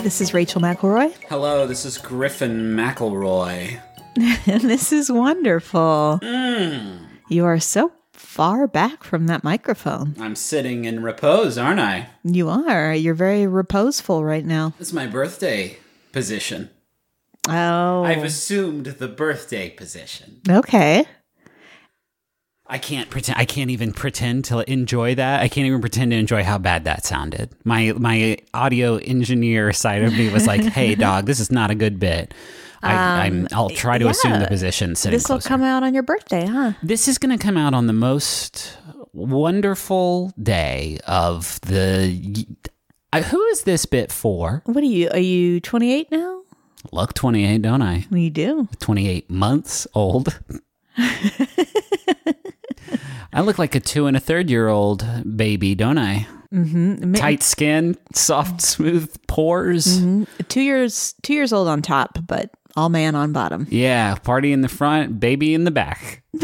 [0.00, 3.82] Hi, this is Rachel McElroy, Hello, this is Griffin McElroy.
[4.16, 6.20] and this is wonderful.
[6.22, 7.04] Hmm.
[7.28, 10.16] You are so far back from that microphone.
[10.18, 12.08] I'm sitting in repose, aren't I?
[12.24, 12.94] You are.
[12.94, 14.72] You're very reposeful right now.
[14.80, 15.76] It's my birthday
[16.12, 16.70] position.
[17.46, 20.40] Oh, I've assumed the birthday position.
[20.48, 21.04] okay.
[22.70, 23.36] I can't pretend.
[23.38, 25.40] I can't even pretend to enjoy that.
[25.42, 27.50] I can't even pretend to enjoy how bad that sounded.
[27.64, 31.74] My my audio engineer side of me was like, "Hey, dog, this is not a
[31.74, 32.32] good bit."
[32.82, 33.40] I, I'm.
[33.40, 36.46] Um, I'll try to assume the position sitting This will come out on your birthday,
[36.46, 36.72] huh?
[36.80, 38.78] This is going to come out on the most
[39.12, 42.46] wonderful day of the.
[43.12, 44.62] I, who is this bit for?
[44.66, 45.10] What are you?
[45.10, 46.42] Are you 28 now?
[46.92, 48.06] Look, 28, don't I?
[48.10, 48.68] You do.
[48.78, 50.40] 28 months old.
[53.32, 55.04] I look like a two and a third year old
[55.36, 56.26] baby, don't I?
[56.52, 57.14] Mm-hmm.
[57.14, 60.02] Tight skin, soft, smooth pores.
[60.48, 63.66] Two years, two years old on top, but all man on bottom.
[63.70, 66.24] Yeah, party in the front, baby in the back.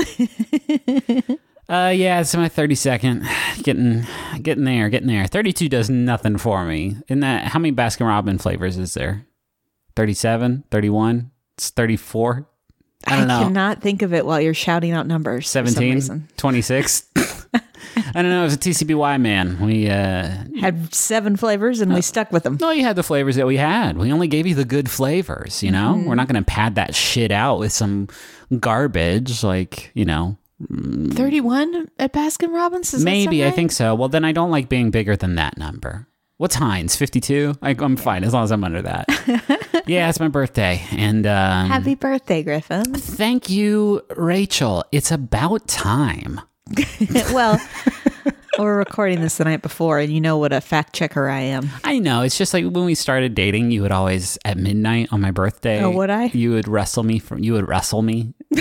[1.68, 3.26] uh yeah, it's my 32nd.
[3.64, 4.06] Getting
[4.42, 5.26] getting there, getting there.
[5.26, 6.96] 32 does nothing for me.
[7.08, 9.26] In that how many Baskin Robin flavors is there?
[9.96, 12.48] 37, 31, it's 34.
[13.06, 13.42] I don't know.
[13.42, 15.46] cannot think of it while you're shouting out numbers.
[15.46, 17.04] for 17, 26.
[17.16, 18.40] I don't know.
[18.40, 19.60] It was a TCBY man.
[19.60, 22.58] We, uh, Had seven flavors and we stuck with them.
[22.60, 23.96] no, you had the flavors that we had.
[23.96, 25.94] We only gave you the good flavors, you know?
[25.94, 26.08] Mm-hmm.
[26.08, 28.08] We're not going to pad that shit out with some
[28.58, 30.36] garbage, like, you know,
[30.68, 33.02] 31 at Baskin Robbins?
[33.02, 33.44] Maybe.
[33.44, 33.94] I think so.
[33.94, 36.08] Well, then I don't like being bigger than that number.
[36.38, 36.94] What's Heinz?
[36.96, 37.54] 52?
[37.62, 39.06] I, I'm fine as long as I'm under that.
[39.86, 40.82] yeah, it's my birthday.
[40.90, 42.84] And, um, Happy birthday, Griffin.
[42.94, 44.84] thank you, Rachel.
[44.92, 46.40] It's about time.
[47.32, 47.58] well,
[48.58, 51.70] we're recording this the night before, and you know what a fact checker I am.
[51.84, 52.20] I know.
[52.20, 55.82] It's just like when we started dating, you would always at midnight on my birthday.
[55.82, 56.24] Oh, would I?
[56.34, 57.38] You would wrestle me from.
[57.42, 58.34] You would wrestle me.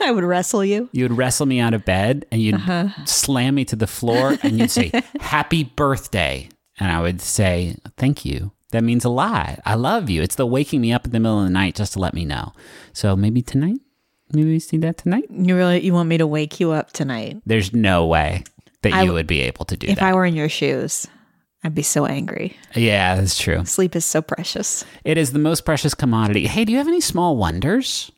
[0.00, 0.88] I would wrestle you.
[0.92, 2.88] You would wrestle me out of bed, and you'd Uh-huh.
[3.04, 4.90] slam me to the floor, and you'd say
[5.20, 6.48] "Happy birthday,"
[6.80, 9.58] and I would say "Thank you." That means a lot.
[9.66, 10.22] I love you.
[10.22, 12.24] It's the waking me up in the middle of the night just to let me
[12.24, 12.52] know.
[12.92, 13.80] So maybe tonight.
[14.32, 15.24] Maybe we see that tonight.
[15.28, 17.42] You really you want me to wake you up tonight?
[17.44, 18.44] There's no way
[18.82, 20.02] that I you would be able to do If that.
[20.02, 21.08] If I were in your shoes,
[21.64, 22.56] I'd be so angry.
[22.74, 23.64] yeah, that's true.
[23.64, 24.84] Sleep is so precious.
[25.04, 26.46] It is the most precious commodity.
[26.46, 28.12] Hey, do you have any small wonders?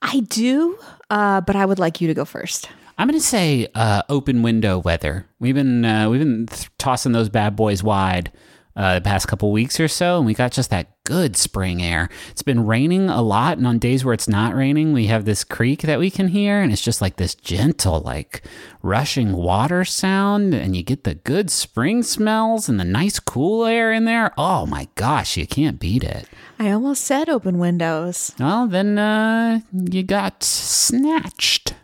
[0.00, 0.78] I do,
[1.10, 2.68] uh, but I would like you to go first.
[2.98, 5.24] I'm going to say uh, open window weather.
[5.38, 8.32] We've been uh, we've been th- tossing those bad boys wide
[8.74, 12.08] uh, the past couple weeks or so, and we got just that good spring air.
[12.32, 15.44] It's been raining a lot, and on days where it's not raining, we have this
[15.44, 18.42] creek that we can hear, and it's just like this gentle, like
[18.82, 23.92] rushing water sound, and you get the good spring smells and the nice cool air
[23.92, 24.32] in there.
[24.36, 26.28] Oh my gosh, you can't beat it.
[26.58, 28.34] I almost said open windows.
[28.40, 31.74] Well, then uh, you got snatched.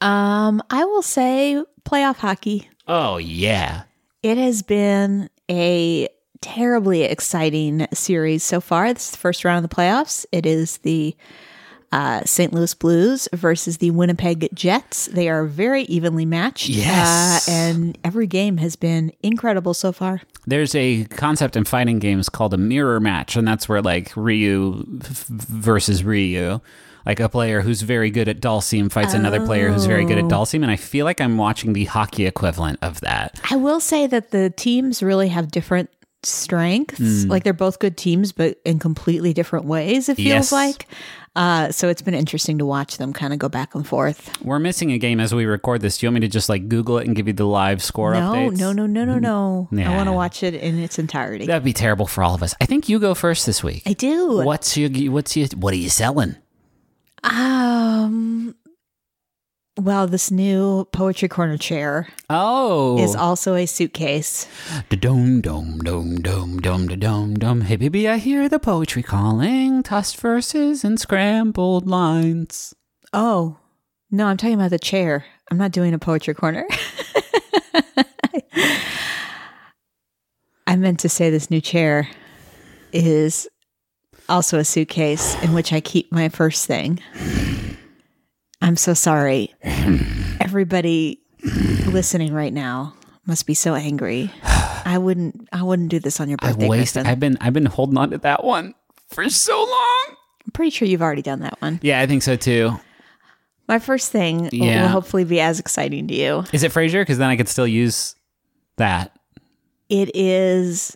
[0.00, 2.68] Um, I will say playoff hockey.
[2.86, 3.82] Oh yeah.
[4.22, 6.08] It has been a
[6.40, 8.92] terribly exciting series so far.
[8.92, 10.26] This is the first round of the playoffs.
[10.32, 11.16] It is the
[11.92, 12.52] uh, St.
[12.52, 15.06] Louis Blues versus the Winnipeg Jets.
[15.06, 16.68] They are very evenly matched.
[16.68, 17.48] Yes.
[17.48, 20.20] Uh, and every game has been incredible so far.
[20.46, 24.84] There's a concept in fighting games called a mirror match, and that's where like Ryu
[25.02, 26.60] f- versus Ryu,
[27.06, 30.24] like a player who's very good at Dhalsim fights another player who's very good at
[30.24, 33.40] Dhalsim, and I feel like I'm watching the hockey equivalent of that.
[33.50, 35.90] I will say that the teams really have different
[36.22, 37.24] strengths.
[37.24, 37.30] Hmm.
[37.30, 40.52] Like they're both good teams, but in completely different ways, it feels Yes.
[40.52, 40.86] like.
[41.36, 44.30] Uh, so it's been interesting to watch them kind of go back and forth.
[44.40, 45.98] We're missing a game as we record this.
[45.98, 48.14] Do you want me to just like Google it and give you the live score
[48.14, 48.58] No, updates?
[48.60, 49.68] no, no, no, no, no.
[49.72, 49.96] I Yeah.
[49.96, 51.44] want to watch it in its entirety.
[51.46, 52.54] That'd be terrible for all of us.
[52.60, 53.82] I think you go first this week.
[53.84, 54.42] I do.
[54.44, 56.36] What's your what's your what are you selling?
[57.24, 58.54] Um.
[59.76, 64.46] Well, this new poetry corner chair Oh, is also a suitcase.
[64.88, 67.60] Dum dum dum dum dum dum dum.
[67.62, 69.82] Hey baby, I hear the poetry calling.
[69.82, 72.72] Tossed verses and scrambled lines.
[73.12, 73.56] Oh,
[74.12, 75.24] no, I'm talking about the chair.
[75.50, 76.66] I'm not doing a poetry corner.
[80.66, 82.08] I meant to say this new chair
[82.92, 83.48] is
[84.28, 87.00] also a suitcase in which I keep my first thing.
[88.62, 89.54] I'm so sorry.
[90.40, 91.20] Everybody
[91.86, 92.94] listening right now
[93.26, 94.30] must be so angry.
[94.86, 96.68] I wouldn't I wouldn't do this on your I birthday.
[96.68, 97.02] wasted.
[97.04, 97.10] Griffin.
[97.10, 98.74] I've been I've been holding on to that one
[99.08, 100.16] for so long.
[100.46, 101.78] I'm pretty sure you've already done that one.
[101.82, 102.78] Yeah, I think so too.
[103.66, 104.82] My first thing will- Yeah.
[104.82, 106.44] will hopefully be as exciting to you.
[106.52, 107.00] Is it Frasier?
[107.00, 108.14] Because then I could still use
[108.76, 109.16] that.
[109.88, 110.94] It is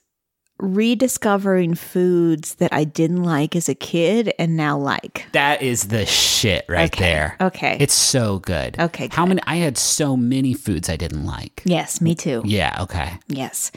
[0.58, 5.26] rediscovering foods that I didn't like as a kid and now like.
[5.32, 7.36] That is the shit right Okay, there.
[7.40, 7.76] okay.
[7.80, 8.78] It's so good.
[8.78, 11.62] Okay, How many I had so many foods I didn't like.
[11.64, 12.42] Yes, me too.
[12.44, 13.18] Yeah, okay.
[13.28, 13.70] Yes.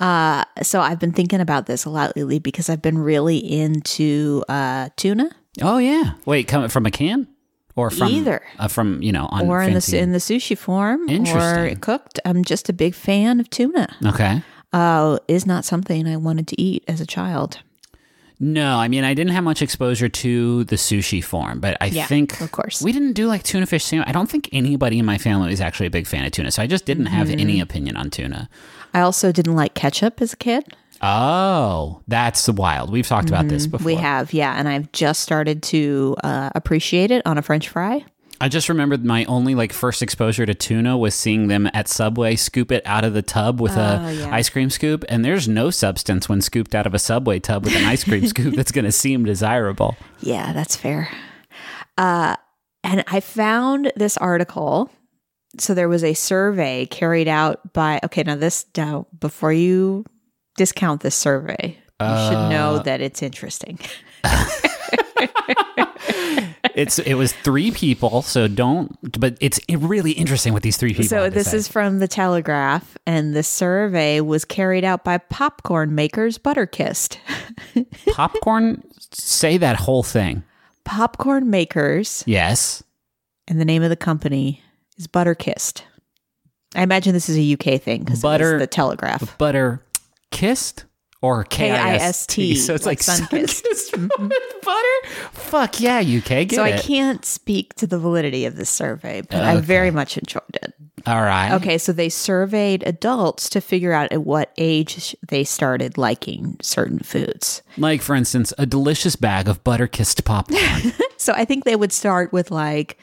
[0.00, 4.42] Uh, so I've been thinking about this a lot lately because I've been really into
[4.48, 5.30] uh, tuna
[5.62, 6.14] Oh yeah.
[6.26, 7.28] Wait, coming from a can?
[7.76, 8.40] Or from Either.
[8.58, 12.20] uh, from, you know, on or in the in the sushi form or cooked.
[12.24, 13.88] I'm just a big fan of tuna.
[14.06, 14.42] Okay.
[14.74, 17.58] Uh, is not something I wanted to eat as a child.
[18.40, 22.06] No, I mean I didn't have much exposure to the sushi form, but I Yeah,
[22.06, 22.82] think of course.
[22.82, 24.08] we didn't do like tuna fish sandwich.
[24.08, 26.60] I don't think anybody in my family was actually a big fan of tuna, so
[26.60, 27.38] I just didn't have Mm-hmm.
[27.40, 28.48] any opinion on tuna.
[28.92, 30.64] I also didn't like ketchup as a kid.
[31.00, 32.90] Oh, that's wild.
[32.90, 33.78] We've talked about this before.
[33.80, 33.86] Mm-hmm.
[33.86, 38.04] We have, yeah, and I've just started to uh, appreciate it on a French fry.
[38.40, 42.36] I just remembered my only like first exposure to tuna was seeing them at Subway
[42.36, 44.34] scoop it out of the tub with a Oh, yeah.
[44.34, 47.76] ice cream scoop, and there's no substance when scooped out of a Subway tub with
[47.76, 49.96] an ice cream scoop that's going to seem desirable.
[50.20, 51.08] Yeah, that's fair.
[51.96, 52.36] Uh,
[52.82, 54.90] and I found this article.
[55.58, 58.00] So there was a survey carried out by.
[58.04, 60.04] Okay, now this now before you
[60.56, 63.78] discount this survey, you should know that it's interesting.
[66.74, 68.96] It's it was three people, so don't.
[69.20, 71.04] But it's really interesting what these three people.
[71.08, 76.36] So this is from the Telegraph, and the survey was carried out by popcorn makers
[76.38, 77.18] Butterkist.
[78.12, 78.82] popcorn.
[79.12, 80.42] Say that whole thing.
[80.84, 82.82] popcorn makers, Yes.
[83.46, 84.60] and the name of the company
[84.98, 85.82] is Butterkist.
[86.74, 89.38] I imagine this is a UK thing because Butter- the Telegraph.
[89.38, 89.84] Butter
[90.32, 90.84] kissed
[91.24, 92.52] or K I S T.
[92.52, 93.96] K-I-S-T, So it's like, like sun-kissed sun-kissed.
[94.18, 95.08] with butter.
[95.32, 96.48] Fuck yeah, UK.
[96.48, 100.18] Get So I can't speak to the validity of this survey, but I very much
[100.18, 100.74] enjoyed it.
[101.06, 101.52] All right.
[101.54, 106.98] Okay, so they surveyed adults to figure out at what age they started liking certain
[106.98, 107.62] foods.
[107.76, 110.60] Like for instance, a delicious bag of butter kissed popcorn.
[111.16, 112.98] So I think they would start with like,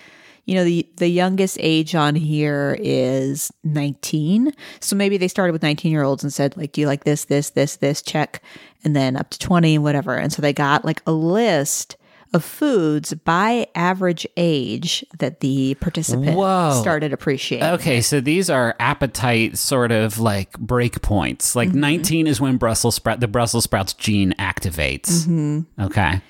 [0.45, 4.51] you know, the the youngest age on here is 19.
[4.79, 7.25] So maybe they started with 19 year olds and said like, do you like this,
[7.25, 8.41] this, this, this, check,
[8.83, 10.15] and then up to 20 and whatever.
[10.15, 11.97] And so they got like a list
[12.33, 16.79] of foods by average age that the participant Whoa.
[16.81, 17.67] started appreciating.
[17.71, 21.57] okay, so these are appetite sort of like break points.
[21.57, 21.79] Like Mm-hmm.
[21.81, 25.25] 19 is when Brussels sprout the Brussels sprouts gene activates.
[25.27, 25.81] Mm-hmm.
[25.83, 26.21] Okay.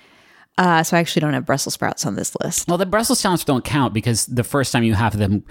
[0.57, 2.67] Uh, so I actually don't have Brussels sprouts on this list.
[2.67, 5.43] Well, the Brussels sprouts don't count because the first time you have them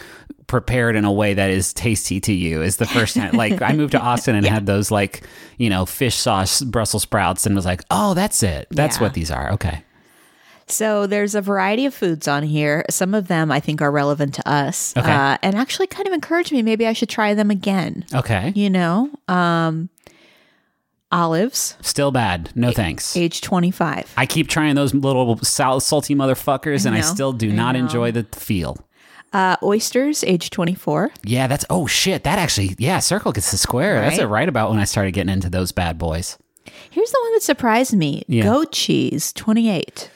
[0.46, 3.32] prepared in a way that is tasty to you is the first time.
[3.32, 5.22] like I moved to Austin and had those like
[5.58, 8.68] you know fish sauce Brussels sprouts and was like, oh, that's it.
[8.70, 9.02] That's Yeah.
[9.02, 9.52] what these are.
[9.52, 9.82] Okay.
[10.66, 12.84] So there's a variety of foods on here.
[12.90, 15.10] Some of them I think are relevant to us, Okay.
[15.10, 16.62] uh, and actually kind of encourage me.
[16.62, 18.04] Maybe I should try them again.
[18.14, 18.52] Okay.
[18.54, 19.88] You know, um,
[21.12, 22.50] olives, Still bad.
[22.54, 23.16] No thanks.
[23.16, 24.12] age 25.
[24.16, 27.06] I keep trying those little sal- salty motherfuckers, and I know.
[27.06, 27.80] still do I not know.
[27.80, 28.78] enjoy the feel.
[29.32, 31.10] Uh, oysters, age 24.
[31.24, 32.24] Yeah, that's oh shit.
[32.24, 34.00] That actually, yeah, circle gets the square.
[34.00, 34.24] That's Right?
[34.24, 36.36] it right about when I started getting into those bad boys.
[36.90, 38.42] Here's the one that surprised me Yeah.
[38.44, 40.10] goat cheese, 28.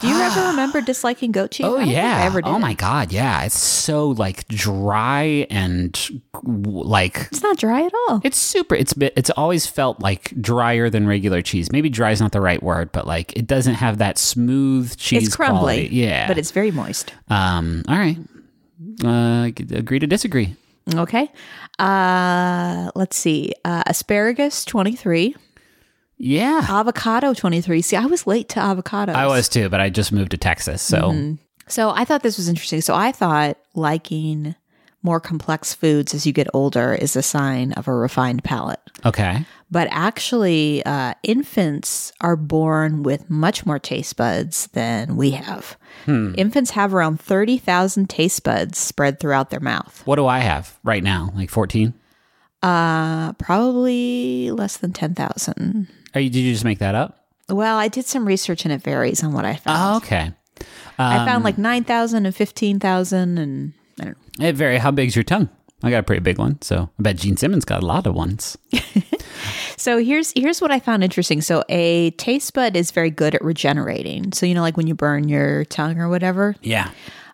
[0.00, 1.66] Do you ever remember disliking goat cheese?
[1.66, 2.18] Oh yeah.
[2.18, 2.48] I ever did.
[2.48, 3.12] Oh my god.
[3.12, 3.42] Yeah.
[3.44, 5.98] It's so like dry and
[6.44, 8.20] like It's not dry at all.
[8.24, 8.74] it's super.
[8.74, 11.72] It's bit- it's always felt like drier than regular cheese.
[11.72, 15.26] Maybe dry is not the right word, but like it doesn't have that smooth cheese
[15.28, 15.58] It's crumbly.
[15.58, 15.88] quality.
[15.96, 16.26] Yeah.
[16.28, 17.12] But it's very moist.
[17.28, 17.82] um.
[17.88, 18.18] All right.
[19.04, 20.54] Uh, agree to disagree.
[20.94, 21.30] Okay.
[21.78, 23.52] Uh, let's see.
[23.64, 25.34] Uh, asparagus, 23.
[26.18, 26.66] Yeah.
[26.68, 27.80] Avocado, 23.
[27.82, 29.14] See, I was late to avocados.
[29.14, 31.34] I was too, but I just moved to Texas, so Mm-hmm.
[31.70, 32.80] So I thought this was interesting.
[32.80, 34.54] So I thought liking
[35.02, 38.80] more complex foods as you get older is a sign of a refined palate.
[39.04, 39.44] okay.
[39.70, 45.76] But actually, uh, infants are born with much more taste buds than we have.
[46.06, 46.32] Hmm.
[46.38, 50.00] Infants have around 30,000 taste buds spread throughout their mouth.
[50.06, 51.32] What do I have right now?
[51.36, 51.92] Like fourteen?
[52.62, 55.88] Uh, probably less than 10,000.
[56.14, 56.30] Are you?
[56.30, 57.26] Did you just make that up?
[57.48, 59.94] Well, I did some research and it varies on what I found.
[59.94, 60.32] Oh, okay.
[60.98, 64.46] I found like 9,000 and 15,000 and I don't know.
[64.48, 64.78] It very.
[64.78, 65.48] How big's your tongue?
[65.82, 68.14] I got a pretty big one, so I bet Gene Simmons got a lot of
[68.14, 68.58] ones.
[69.76, 71.40] So here's here's what I found interesting.
[71.40, 74.32] So a taste bud is very good at regenerating.
[74.32, 76.90] So you know, like when you burn your tongue or whatever, Yeah.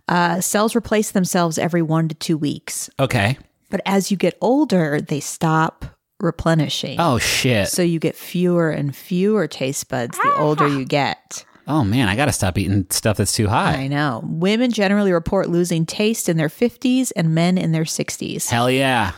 [0.08, 2.90] uh, cells replace themselves every one to two weeks.
[3.00, 3.38] Okay.
[3.74, 5.84] But as you get older, they stop
[6.20, 6.94] replenishing.
[7.00, 7.66] Oh shit.
[7.66, 11.44] So you get fewer and fewer taste buds the older you get.
[11.66, 13.74] Oh man, I gotta stop eating stuff that's too high.
[13.74, 14.20] I know.
[14.22, 18.48] Women generally report losing taste in their 50s and men in their 60s.
[18.48, 19.10] Hell yeah.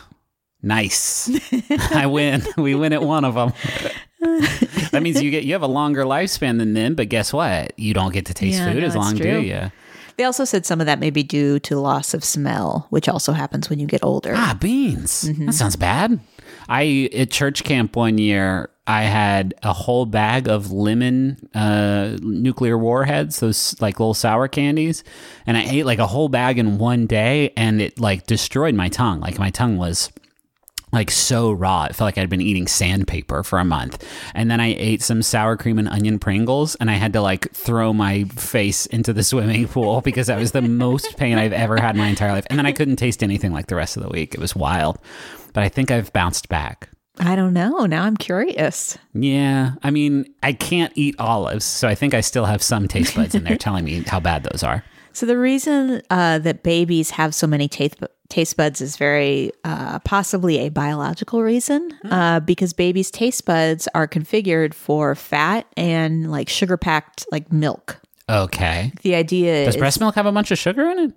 [0.63, 1.29] Nice.
[1.93, 2.41] I win.
[2.57, 3.53] We win at one of them.
[4.91, 6.95] that means you get you have a longer lifespan than them.
[6.95, 7.77] But guess what?
[7.77, 9.71] You don't get to taste Yeah, food no, as long, do you?
[10.17, 13.33] They also said some of that may be due to loss of smell, which also
[13.33, 14.33] happens when you get older.
[14.35, 15.25] Ah, beans.
[15.25, 15.45] Mm-hmm.
[15.45, 16.19] That sounds bad.
[16.67, 22.77] I at church camp one year, I had a whole bag of lemon uh, nuclear
[22.77, 25.03] warheads, those like little sour candies,
[25.45, 28.89] and I ate like a whole bag in one day, and it like destroyed my
[28.89, 29.19] tongue.
[29.19, 30.11] Like my tongue was
[30.97, 31.85] like so raw.
[31.85, 34.03] It felt like I'd been eating sandpaper for a month.
[34.33, 37.51] And then I ate some sour cream and onion Pringles and I had to like
[37.51, 41.79] throw my face into the swimming pool because that was the most pain I've ever
[41.79, 42.47] had in my entire life.
[42.49, 44.33] And then I couldn't taste anything like the rest of the week.
[44.33, 44.97] It was wild.
[45.53, 46.89] But I think I've bounced back.
[47.19, 47.85] I don't know.
[47.85, 48.97] Now I'm curious.
[49.13, 49.73] Yeah.
[49.83, 53.35] I mean, I can't eat olives, so I think I still have some taste buds
[53.35, 54.83] in there telling me how bad those are.
[55.13, 57.99] So the reason uh, that babies have so many taste
[58.29, 64.07] taste buds is very uh, possibly a biological reason, uh, because babies' taste buds are
[64.07, 68.01] configured for fat and like sugar packed like milk.
[68.29, 68.91] Okay.
[69.03, 71.13] The idea Does is breast milk have a bunch of sugar in it?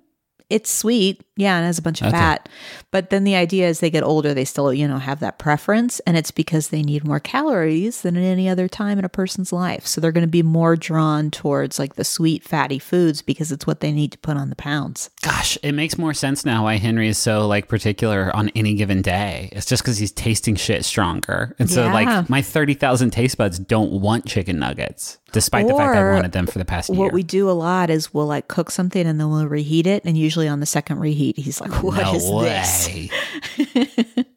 [0.50, 2.48] It's sweet, yeah, and has a bunch of fat.
[2.90, 6.00] But then the idea is they get older, they still you know have that preference,
[6.00, 9.52] and it's because they need more calories than at any other time in a person's
[9.52, 9.86] life.
[9.86, 13.66] So they're going to be more drawn towards like the sweet, fatty foods because it's
[13.66, 15.08] what they need to put on the pounds.
[15.22, 19.02] Gosh, it makes more sense now why Henry is so like particular on any given
[19.02, 19.48] day.
[19.52, 21.92] It's just because he's tasting shit stronger, and so Yeah.
[21.92, 26.32] like my thirty thousand taste buds don't want chicken nuggets, despite the fact I've wanted
[26.32, 26.98] them for the past year.
[26.98, 30.04] What we do a lot is we'll like cook something and then we'll reheat it.
[30.04, 34.24] And usually on the second reheat, he's like, "What no is this?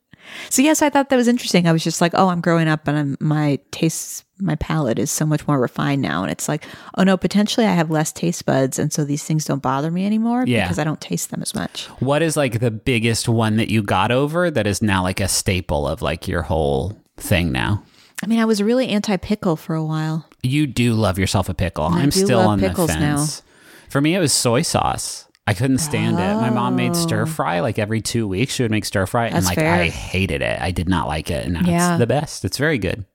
[0.50, 1.68] So, yes, I thought that was interesting.
[1.68, 5.10] I was just like, oh, I'm growing up and I'm, my taste, my palate is
[5.10, 6.22] so much more refined now.
[6.22, 8.78] And it's like, oh no, potentially I have less taste buds.
[8.78, 10.64] And so these things don't bother me anymore Yeah.
[10.66, 11.86] because I don't taste them as much.
[12.00, 15.28] What is like the biggest one that you got over that is now like a
[15.28, 17.84] staple of like your whole thing now?
[18.22, 20.28] I mean, I was really anti pickle for a while.
[20.44, 21.86] You do love yourself a pickle.
[21.86, 23.42] I I'm do still on the fence.
[23.90, 25.28] For me, it was soy sauce.
[25.48, 26.36] I couldn't stand it.
[26.42, 28.54] My mom made stir fry like every two weeks.
[28.56, 29.48] She would make stir fry, and Oh.
[29.48, 29.74] Like fair.
[29.74, 30.62] I hated it.
[30.62, 31.92] I did not like it, and now Yeah.
[31.94, 32.46] it's the best.
[32.46, 33.06] It's very good.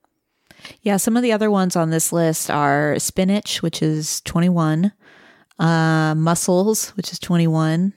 [0.82, 4.92] Yeah, some of the other ones on this list are spinach, which is 21,
[5.58, 7.94] uh, mussels, which is 21,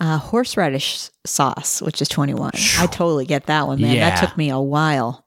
[0.00, 2.52] uh, horseradish sauce, which is 21.
[2.78, 3.94] I totally get that one, man.
[3.96, 4.10] Yeah.
[4.10, 5.23] That took me a while.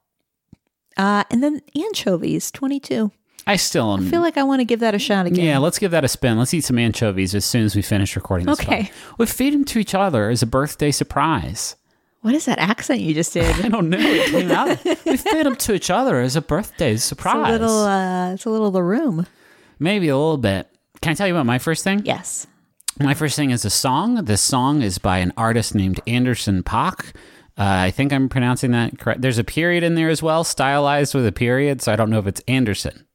[0.98, 3.10] Uh, and then anchovies, 22.
[3.46, 4.06] I still am.
[4.06, 5.42] I feel like I want to give that a shot again.
[5.44, 6.38] yeah, let's give that a spin.
[6.38, 8.60] Let's eat some anchovies as soon as we finish recording this.
[8.60, 8.82] Okay.
[8.84, 8.92] pod.
[9.18, 11.76] We feed them to each other as a birthday surprise.
[12.20, 13.46] What is that accent you just did?
[13.64, 13.96] I don't know.
[13.98, 14.84] It came out.
[15.06, 17.54] we feed them to each other as a birthday surprise.
[17.54, 19.26] It's a little, uh, it's a little the room.
[19.78, 20.68] Maybe a little bit.
[21.00, 22.02] Can I tell you about my first thing?
[22.04, 22.46] Yes.
[23.00, 24.24] My first thing is a song.
[24.24, 27.14] This song is by an artist named Anderson .Paak.
[27.58, 29.20] Uh, I think I'm pronouncing that correct.
[29.20, 31.82] There's a period in there as well, stylized with a period.
[31.82, 33.06] So I don't know if it's Anderson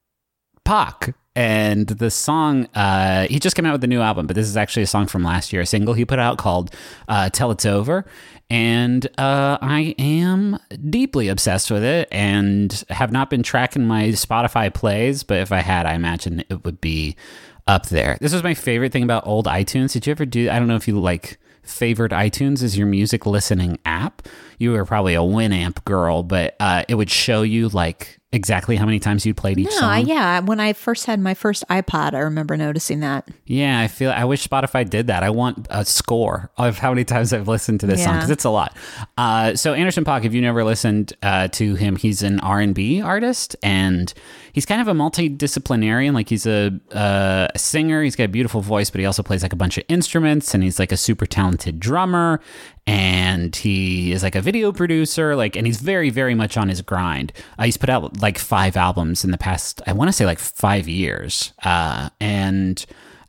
[0.65, 1.13] .Paak.
[1.35, 4.55] And the song, uh, he just came out with a new album, but this is
[4.55, 6.75] actually a song from last year, a single he put out called
[7.07, 8.05] uh, Till It's Over.
[8.51, 10.59] And uh, I am
[10.91, 15.61] deeply obsessed with it and have not been tracking my Spotify plays, but if I
[15.61, 17.15] had, I imagine it would be
[17.65, 18.17] up there.
[18.21, 19.93] This was my favorite thing about old iTunes.
[19.93, 20.51] Did you ever do?
[20.51, 24.27] I don't know if you like favored iTunes as your music listening app.
[24.59, 28.85] You were probably a Winamp girl, but uh, it would show you like exactly how
[28.85, 30.05] many times you played each No, song.
[30.07, 30.39] Yeah.
[30.41, 33.29] When I first had my first iPod, I remember noticing that.
[33.45, 34.11] Yeah, I feel.
[34.11, 35.23] I wish Spotify did that.
[35.23, 38.43] I want a score of how many times I've listened to this song because it's
[38.43, 38.75] a lot.
[39.17, 42.73] Uh, so Anderson .Paak, if you never listened uh, to him, he's an R and
[42.75, 44.13] B artist, and
[44.51, 46.13] he's kind of a multidisciplinarian.
[46.13, 48.03] Like he's a, uh, a singer.
[48.03, 50.63] He's got a beautiful voice, but he also plays like a bunch of instruments, and
[50.63, 52.39] he's like a super talented drummer.
[52.85, 56.81] And he is like a video producer, like, and he's very, very much on his
[56.81, 57.31] grind.
[57.57, 60.39] Uh, he's put out like five albums in the past, I want to say like
[60.39, 62.85] five years, uh, and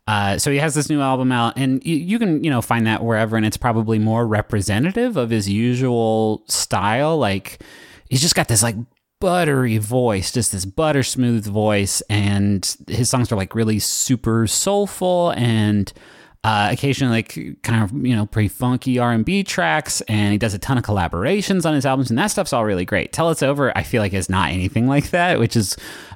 [0.07, 2.87] uh, so he has this new album out, and you, you can you know find
[2.87, 7.17] that wherever, and it's probably more representative of his usual style.
[7.17, 7.63] Like
[8.11, 8.77] he's just got this like
[9.21, 15.31] buttery voice, just this butter smooth voice, and his songs are like really super soulful
[15.37, 15.93] and.
[16.45, 20.37] Uh, occasionally, like kind of you know pretty funky R and B tracks, and he
[20.37, 23.15] does a ton of collaborations on his albums, and that stuff's all really great.
[23.15, 25.75] Till it's over, I feel like is not anything like that, which is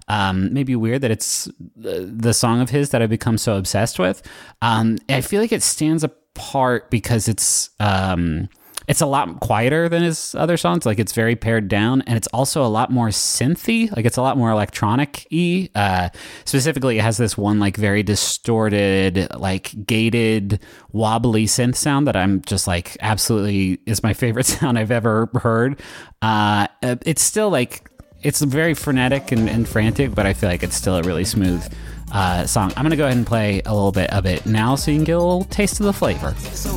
[0.08, 3.98] um, maybe weird that it's the, the song of his that I've become so obsessed
[3.98, 4.22] with.
[4.60, 8.50] Um, I feel like it stands apart because it's um,
[8.88, 10.86] it's a lot quieter than his other songs.
[10.86, 13.94] Like it's very pared down, and it's also a lot more synthy.
[13.94, 15.68] Like it's a lot more electronic y.
[15.74, 16.08] Uh,
[16.46, 20.60] specifically, it has this one like very distorted, like gated,
[20.92, 25.80] wobbly synth sound that I'm just like absolutely is my favorite sound I've ever heard.
[26.22, 27.88] Uh, it's still like
[28.22, 31.62] it's very frenetic and, and frantic, but I feel like it's still a really smooth
[32.10, 32.72] uh, song.
[32.74, 35.04] I'm gonna go ahead and play a little bit of it now, so you can
[35.04, 36.34] get a little taste of the flavor.
[36.52, 36.70] So,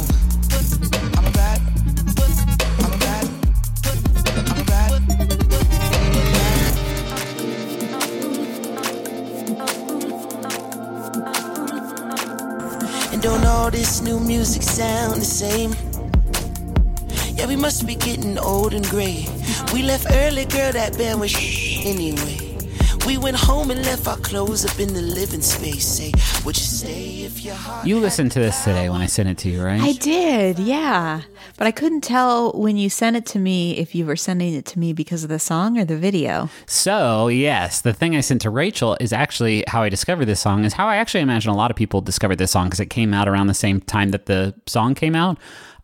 [13.22, 15.76] don't all this new music sound the same?
[17.36, 19.28] Yeah, we must be getting old and gray.
[19.74, 22.51] We left early, girl, that band was anyway.
[23.06, 25.88] We went home and left our clothes up in the living space.
[25.88, 26.12] Say,
[26.46, 27.86] would you stay if your heart?
[27.86, 29.82] You listened to this today when I sent it to you, right?
[29.82, 31.22] I did, yeah.
[31.58, 34.66] But I couldn't tell when you sent it to me if you were sending it
[34.66, 36.50] to me because of the song or the video.
[36.68, 40.64] So, yes, the thing I sent to Rachel is actually how I discovered this song,
[40.64, 43.16] is how I actually imagine a lot of people discovered this song because it came
[43.16, 45.40] out around the same time that the song came out.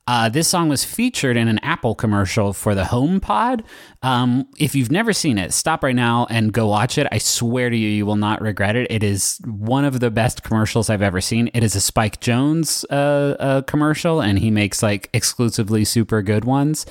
[0.07, 3.63] Uh, this song was featured in an Apple commercial for the HomePod.
[4.01, 7.07] Um, if you've never seen it, stop right now and go watch it.
[7.11, 8.89] I swear to you, you will not regret it.
[8.89, 11.49] It is one of the best commercials I've ever seen.
[11.53, 16.45] It is a Spike Jonze uh, uh, commercial, and he makes like exclusively super good
[16.45, 16.85] ones.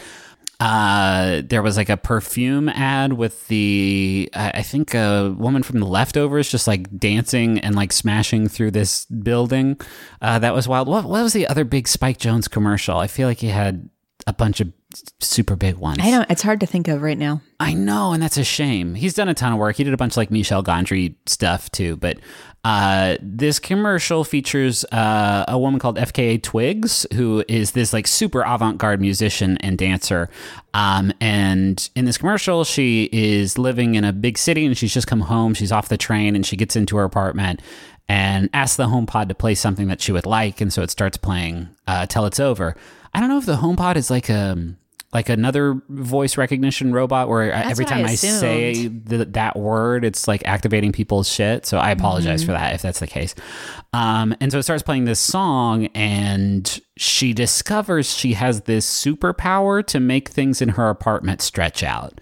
[0.58, 5.86] Uh, there was like a perfume ad with the I think a woman from the
[5.86, 9.78] leftovers just like dancing and like smashing through this building.
[10.22, 10.88] Uh, that was wild.
[10.88, 12.96] What, what was the other big Spike Jonze commercial?
[12.96, 13.90] I feel like he had
[14.26, 14.72] a bunch of
[15.20, 15.98] super big ones.
[16.00, 16.30] I don't.
[16.30, 17.40] It's hard to think of right now.
[17.58, 18.94] I know, and that's a shame.
[18.94, 19.76] He's done a ton of work.
[19.76, 21.96] He did a bunch of like Michel Gondry stuff too.
[21.96, 22.18] But
[22.64, 28.42] uh, this commercial features uh, a woman called FKA Twigs, who is this like super
[28.42, 30.28] avant garde musician and dancer.
[30.74, 35.06] Um, and in this commercial, she is living in a big city and she's just
[35.06, 35.54] come home.
[35.54, 37.62] She's off the train and she gets into her apartment
[38.08, 40.60] and asks the HomePod to play something that she would like.
[40.60, 42.76] And so it starts playing uh, Till It's Over.
[43.14, 44.74] I don't know if the HomePod is like a
[45.12, 50.26] like another voice recognition robot where every time I I, say th- that word, it's
[50.28, 51.64] like activating people's shit.
[51.64, 52.46] So I apologize Mm-hmm.
[52.46, 53.34] for that if that's the case.
[53.92, 59.86] Um, and so it starts playing this song, and she discovers she has this superpower
[59.86, 62.20] to make things in her apartment stretch out.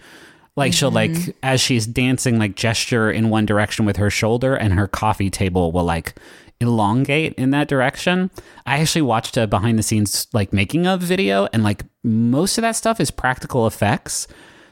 [0.55, 1.25] Like she'll Mm-hmm.
[1.27, 5.29] like as she's dancing, like gesture in one direction with her shoulder, and her coffee
[5.29, 6.15] table will like
[6.61, 8.31] elongate in that direction.
[8.65, 12.61] I actually watched a behind the scenes like making of video, and like most of
[12.63, 14.27] that stuff is practical effects.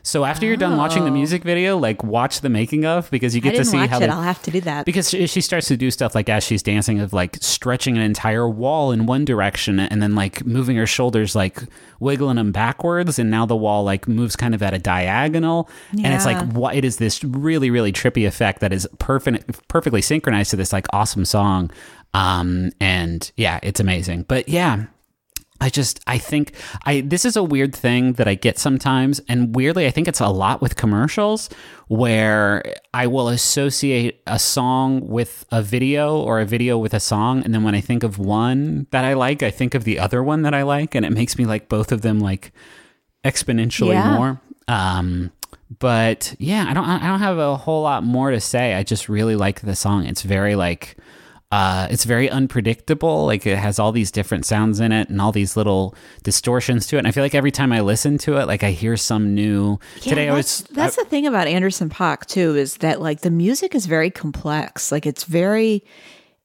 [0.06, 3.42] So after you're done watching the music video, like watch the making of because you
[3.42, 3.50] Oh.
[3.50, 4.00] Get to see watch how it.
[4.02, 4.86] they- I'll have to do that.
[4.86, 8.04] because she, she starts to do stuff like as she's dancing of like stretching an
[8.04, 11.64] entire wall in one direction and then like moving her shoulders like
[12.02, 16.14] wiggling them backwards and now the wall like moves kind of at a diagonal and
[16.14, 20.50] it's like what it is this really really trippy effect that is perfect perfectly synchronized
[20.52, 21.72] to this like awesome song
[22.14, 24.84] um and yeah it's amazing but yeah
[25.62, 26.54] I just I think
[26.86, 30.20] I this is a weird thing that I get sometimes and weirdly I think it's
[30.20, 31.50] a lot with commercials
[31.88, 32.64] where
[32.94, 37.54] I will associate a song with a video or a video with a song and
[37.54, 40.42] then when I think of one that I like I think of the other one
[40.42, 42.52] that I like and it makes me like both of them like
[43.24, 44.16] exponentially Yeah.
[44.18, 44.42] more.
[44.68, 45.32] Um
[45.80, 48.74] but yeah I don't I don't have a whole lot more to say.
[48.74, 50.06] I just really like the song.
[50.06, 50.98] It's very like
[51.54, 53.28] uh, it's very unpredictable.
[53.28, 56.96] Like it has all these different sounds in it and all these little distortions to
[56.96, 57.00] it.
[57.00, 59.78] And I feel like every time I listen to it, like I hear some new.
[59.98, 60.70] Yeah, Today I that's, was.
[60.72, 64.92] that's the thing about Anderson .Paak too is that like the music is very complex.
[64.92, 65.84] Like it's very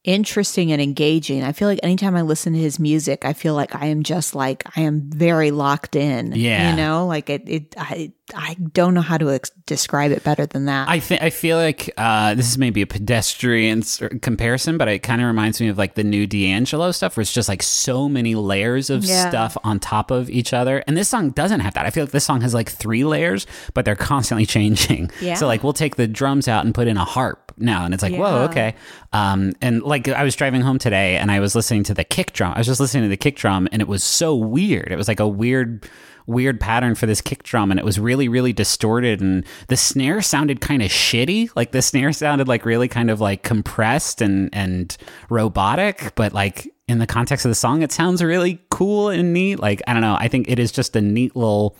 [0.04, 1.42] interesting and engaging.
[1.42, 4.34] I feel like anytime I listen to his music, I feel like I am just
[4.34, 6.32] like I am very locked in.
[6.34, 6.68] Yeah.
[6.68, 7.48] you know, like it.
[7.48, 10.88] it I I don't know how to ex- describe it better than that.
[10.88, 15.00] I think I feel like uh, this is maybe a pedestrian s- comparison, but it
[15.00, 18.08] kind of reminds me of like the new D'Angelo stuff, where it's just like so
[18.08, 19.28] many layers of Yeah.
[19.28, 20.84] stuff on top of each other.
[20.86, 21.86] And this song doesn't have that.
[21.86, 25.10] I feel like this song has like three layers, but they're constantly changing.
[25.20, 25.34] Yeah.
[25.34, 28.02] So like we'll take the drums out and put in a harp now, and it's
[28.02, 28.74] like whoa, okay.
[29.12, 32.32] Um, and like I was driving home today, and I was listening to the kick
[32.32, 32.52] drum.
[32.54, 34.92] I was just listening to the kick drum, and it was so weird.
[34.92, 35.88] It was like a weird
[36.28, 40.20] weird pattern for this kick drum and it was really really distorted and the snare
[40.22, 44.48] sounded kind of shitty like the snare sounded like really kind of like compressed and
[44.52, 44.96] and
[45.30, 49.58] robotic but like in the context of the song it sounds really cool and neat
[49.58, 51.76] like i don't know i think it is just a neat little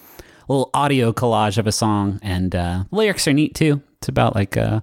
[0.48, 4.56] little audio collage of a song and uh lyrics are neat too it's about like
[4.56, 4.80] uh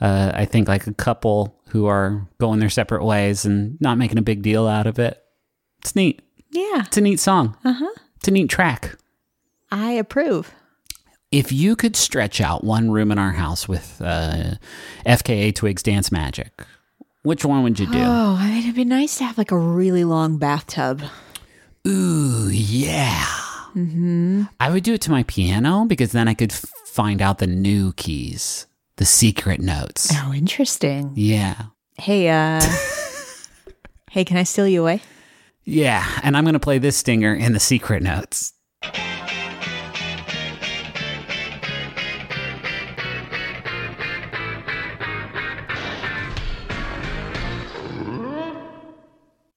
[0.00, 4.18] uh, I think like a couple who are going their separate ways and not making
[4.18, 5.22] a big deal out of it.
[5.80, 6.20] It's neat.
[6.50, 7.56] yeah, It's a neat song.
[7.64, 7.94] Uh huh.
[8.16, 8.96] It's a neat track.
[9.74, 10.54] I approve.
[11.32, 14.54] If you could stretch out one room in our house with uh,
[15.04, 16.62] FKA Twigs Dance Magic,
[17.24, 17.98] which one would you do?
[17.98, 21.02] Oh, I mean, it'd be nice to have like a really long bathtub.
[21.88, 23.24] Ooh, yeah.
[23.74, 24.44] Mm-hmm.
[24.60, 27.48] I would do it to my piano because then I could f- find out the
[27.48, 30.12] new keys, the secret notes.
[30.14, 31.10] Oh, interesting.
[31.16, 31.60] Yeah.
[31.98, 32.62] Hey, uh,
[34.12, 35.02] hey, can I steal you away?
[35.64, 36.06] Yeah.
[36.22, 38.52] And I'm going to play this stinger in the secret notes.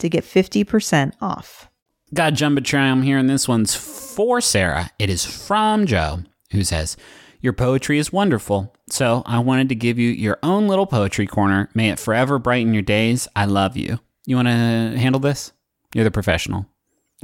[0.00, 1.70] to get 50% off.
[2.12, 4.90] Got Jumbotron here, and this one's for Sarah.
[4.98, 6.96] It is from Joe, who says,
[7.40, 8.74] Your poetry is wonderful.
[8.88, 11.68] So I wanted to give you your own little poetry corner.
[11.74, 13.28] May it forever brighten your days.
[13.36, 14.00] I love you.
[14.26, 15.52] You want to handle this?
[15.94, 16.66] You're the professional.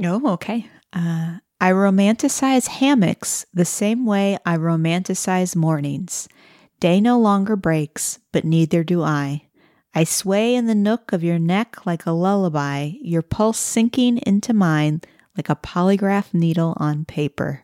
[0.03, 0.69] Oh, okay.
[0.93, 6.29] Uh, I romanticize hammocks the same way I romanticize mornings.
[6.79, 9.46] Day no longer breaks, but neither do I.
[9.97, 14.53] I sway in the nook of your neck like a lullaby, your pulse sinking into
[14.53, 15.01] mine
[15.35, 17.63] like a polygraph needle on paper.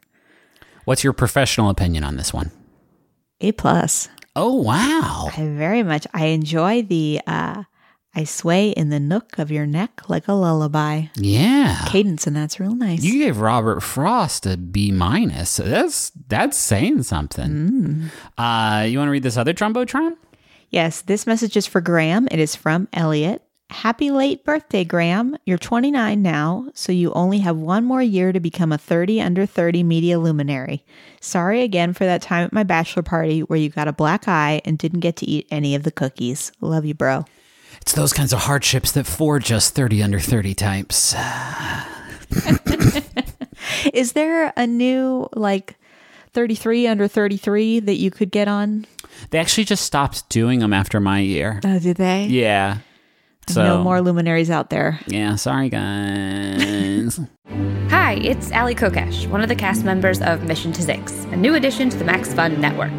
[0.85, 2.49] What's your professional opinion on this one?
[3.39, 4.09] A plus.
[4.35, 5.29] Oh, wow.
[5.37, 6.07] I very much.
[6.11, 7.21] I enjoy the.
[7.27, 7.65] Uh,
[8.15, 11.09] I sway in the nook of your neck like a lullaby.
[11.15, 11.85] Yeah.
[11.85, 13.03] Cadence, and that's real nice.
[13.03, 15.51] You gave Robert Frost a B minus.
[15.51, 18.09] So that's that's saying something.
[18.39, 20.13] Uh, you want to read this other Jumbotron?
[20.73, 22.27] Yes, this message is for Graham.
[22.31, 23.43] It is from Elliot.
[23.69, 25.37] Happy late birthday, Graham.
[25.45, 29.45] You're 29 now, so you only have one more year to become a 30 under
[29.45, 30.83] 30 media luminary.
[31.21, 34.63] Sorry again for that time at my bachelor party where you got a black eye
[34.65, 36.51] and didn't get to eat any of the cookies.
[36.59, 37.25] Love you, bro.
[37.79, 41.13] It's those kinds of hardships that forge us 30 under 30 types.
[43.93, 45.77] Is there a new, like,
[46.33, 48.85] 33 under 33 that you could get on?
[49.29, 51.59] They actually just stopped doing them after my year.
[51.63, 52.25] Oh, did they?
[52.25, 52.79] Yeah.
[53.47, 54.99] So no more luminaries out there.
[55.07, 57.19] Yeah, sorry guys.
[57.89, 61.53] Hi, it's Allie Kokesh, one of the cast members of Mission to Zyxx, a new
[61.55, 62.91] addition to the Max Fun network.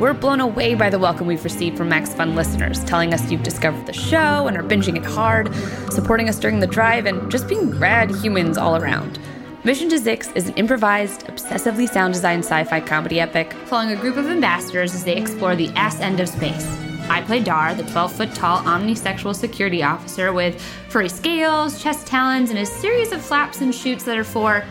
[0.00, 3.44] We're blown away by the welcome we've received from Max Fun listeners, telling us you've
[3.44, 5.54] discovered the show and are binging it hard,
[5.92, 9.20] supporting us during the drive, and just being rad humans all around.
[9.64, 14.00] Mission to Zyxx is an improvised, obsessively sound designed sci fi comedy epic following a
[14.00, 16.66] group of ambassadors as they explore the ass end of space.
[17.08, 22.50] I play Dar, the 12 foot tall omnisexual security officer with furry scales, chest talons,
[22.50, 24.64] and a series of flaps and shoots that are for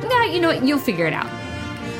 [0.00, 0.64] nah, you know what?
[0.64, 1.28] You'll figure it out.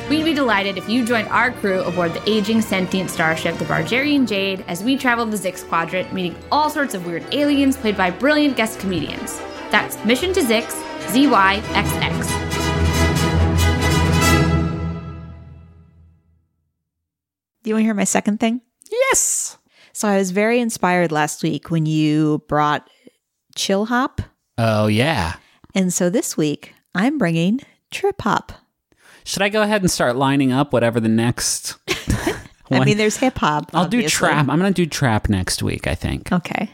[0.09, 4.29] We'd be delighted if you joined our crew aboard the aging sentient starship, the Bargerian
[4.29, 8.13] Jade, as we travel the Zyxx Quadrant, meeting all sorts of weird aliens played by
[8.13, 9.41] brilliant guest comedians.
[9.73, 12.27] That's Mission to Zyxx, ZYXX.
[17.63, 18.61] Do you want to hear my second thing?
[18.91, 19.59] Yes.
[19.93, 22.89] So I was very inspired last week when you brought
[23.55, 24.23] chill hop.
[24.57, 25.35] Oh yeah.
[25.75, 28.53] And so this week I'm bringing trip hop.
[29.25, 31.77] Should I go ahead and start lining up whatever the next?
[32.71, 33.71] I mean, there's hip hop.
[33.75, 34.49] I'll do trap.
[34.49, 35.87] I'm gonna do trap next week.
[35.87, 36.31] I think.
[36.33, 36.71] Okay.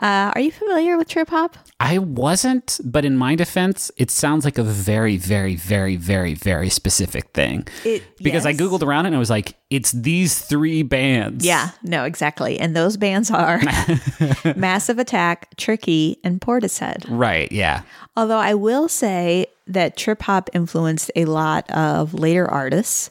[0.00, 1.56] Uh, are you familiar with trip hop?
[1.78, 6.70] I wasn't, but in my defense, it sounds like a very, very, very, very, very
[6.70, 7.68] specific thing.
[7.84, 11.44] It because I googled around it and I was like, it's these three bands.
[11.44, 12.58] Yeah, no, exactly.
[12.58, 13.60] And those bands are
[14.56, 17.04] Massive Attack, Tricky, and Portishead.
[17.08, 17.50] Right.
[17.52, 17.82] Yeah.
[18.16, 23.10] Although I will say that trip hop influenced a lot of later artists,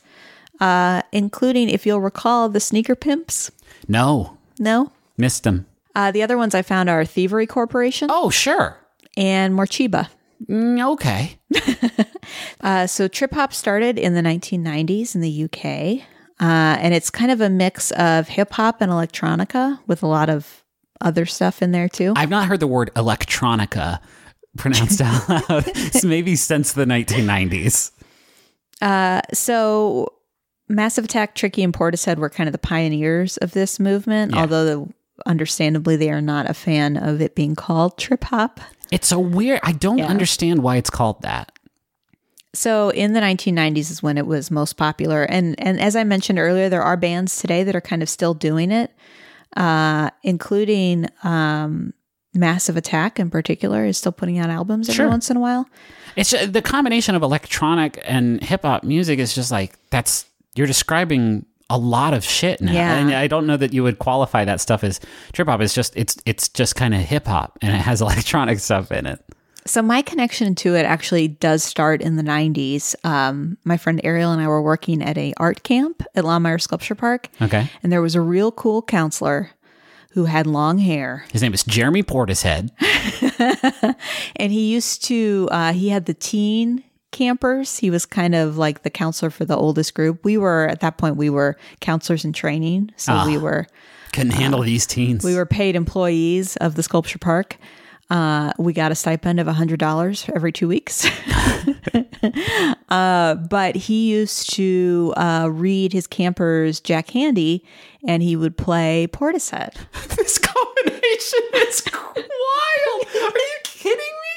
[0.60, 3.52] uh, including, if you'll recall, the Sneaker Pimps.
[3.88, 4.92] No, No?
[5.18, 5.66] missed them.
[5.96, 8.78] Uh, the other ones I found are Thievery Corporation Oh, sure.
[9.18, 10.08] and Morcheeba.
[10.50, 11.38] Mm, okay.
[12.62, 16.06] Uh, so trip hop started in the 1990s in the UK,
[16.40, 20.30] uh, and it's kind of a mix of hip hop and electronica with a lot
[20.30, 20.64] of
[21.02, 22.14] other stuff in there too.
[22.16, 24.00] I've not heard the word electronica
[24.58, 25.66] pronounced out loud
[26.04, 27.92] maybe since the 1990s.
[29.34, 30.14] so
[30.70, 34.42] Massive Attack, Tricky, and Portishead were kind of the pioneers of this movement, Yeah.
[34.42, 34.90] although
[35.26, 38.60] understandably they are not a fan of it being called trip hop.
[38.92, 39.60] It's a weird.
[39.64, 40.08] I don't Yeah.
[40.08, 41.52] understand why it's called that.
[42.54, 46.38] So in the 1990s is when it was most popular, and and as I mentioned
[46.40, 48.92] earlier, there are bands today that are kind of still doing it,
[49.56, 51.94] uh, including um,
[52.34, 55.08] Massive Attack in particular is still putting out albums every Sure.
[55.10, 55.66] once in a while.
[56.18, 60.68] It's ju- the combination of electronic and hip hop music is just like that's you're
[60.68, 62.72] describing a lot of shit now.
[62.74, 62.96] Yeah.
[62.98, 65.00] And I don't know that you would qualify that stuff as
[65.34, 65.62] trip hop.
[65.62, 69.06] It's just it's it's just kind of hip hop and it has electronic stuff in
[69.06, 69.24] it.
[69.66, 72.96] So my connection to it actually does start in the 90s.
[73.06, 76.96] Um, my friend Ariel and I were working at a art camp at Laumeier Sculpture
[76.96, 77.70] Park, Okay.
[77.84, 79.52] and there was a real cool counselor
[80.14, 82.72] who had long hair, His name is Jeremy Portishead.
[84.36, 87.78] and he used to uh, he had the teen campers.
[87.78, 90.24] He was kind of like the counselor for the oldest group.
[90.24, 93.68] We were at that point we were counselors in training, so we were
[94.14, 95.24] Couldn't handle these teens.
[95.24, 97.58] we were paid employees of the sculpture park.
[98.10, 101.06] Uh, we got a stipend of $100 every two weeks.
[102.90, 107.62] uh, but he used to uh, read his campers Jack Handey
[108.06, 109.76] and he would play Portishead.
[110.18, 112.16] this combination is wild.
[112.16, 112.18] Are
[113.06, 113.42] you kidding me?
[113.42, 113.51] He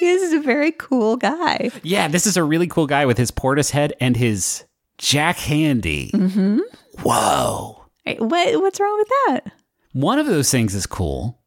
[0.04, 1.70] is a very cool guy.
[1.82, 4.64] Yeah, this is a really cool guy with his Portishead and his
[4.98, 6.10] Jack Handey.
[6.10, 6.58] Mm-hmm.
[7.02, 7.84] Whoa.
[8.18, 9.52] What, what's wrong with that?
[9.92, 11.40] One of those things is cool.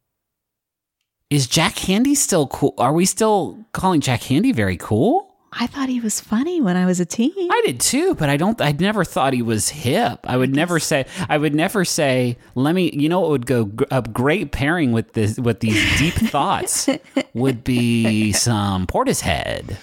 [1.30, 2.74] Is Jack Handey still cool?
[2.78, 5.27] Are we still calling Jack Handey very cool?
[5.52, 7.32] I thought he was funny when I was a teen.
[7.50, 8.60] I did too, but I don't.
[8.60, 10.20] I never thought he was hip.
[10.24, 11.06] I would never say.
[11.28, 12.36] I would never say.
[12.54, 12.90] Let me.
[12.92, 16.88] You know, what would go a great pairing with this with these deep thoughts
[17.32, 19.76] would be some Portishead.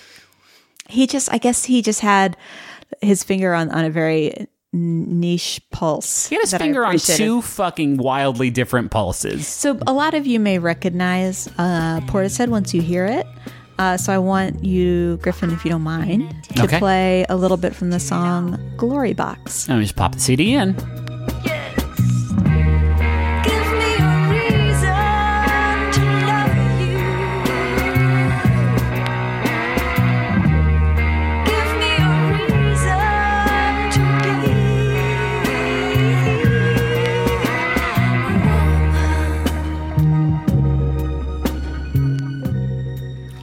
[0.88, 2.38] he just, I guess he just had
[3.01, 6.28] his finger on, on a very niche pulse.
[6.28, 9.47] He had his finger on two fucking wildly different pulses.
[9.47, 13.25] So a lot of you may recognize uh, Portishead once you hear it.
[13.77, 16.79] Uh, so I want you, Griffin, if you don't mind, to Okay.
[16.79, 20.53] play a little bit from the song "Glory Box." Let me just pop the CD
[20.53, 20.75] in.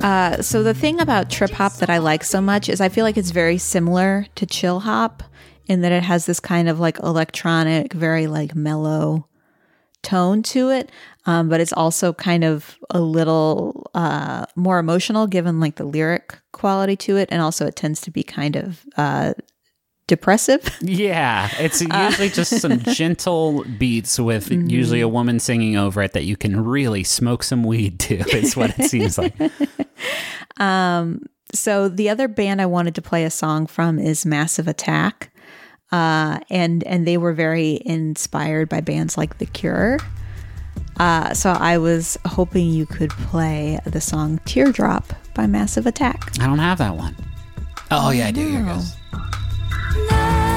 [0.03, 3.05] Uh, so the thing about trip hop that I like so much is I feel
[3.05, 5.23] like it's very similar to chill hop
[5.67, 9.29] in that it has this kind of like electronic, very like mellow
[10.03, 10.91] tone to it.
[11.25, 16.37] Um, but it's also kind of a little uh, more emotional given like the lyric
[16.51, 17.29] quality to it.
[17.31, 19.35] And also it tends to be kind of uh,
[20.09, 20.69] depressive.
[20.83, 26.25] Yeah, it's usually just some gentle beats with usually a woman singing over it that
[26.25, 28.19] you can really smoke some weed to.
[28.37, 29.35] Is what it seems like.
[31.55, 35.31] So the other band I wanted to play a song from is Massive Attack,
[35.91, 39.99] uh, and and they were very inspired by bands like The Cure.
[40.99, 46.33] Uh, so I was hoping you could play the song "Teardrop" by Massive Attack.
[46.41, 47.15] I don't have that one.
[47.91, 48.49] Oh yeah, I do.
[48.49, 48.97] Here it goes.
[49.13, 50.52] Night,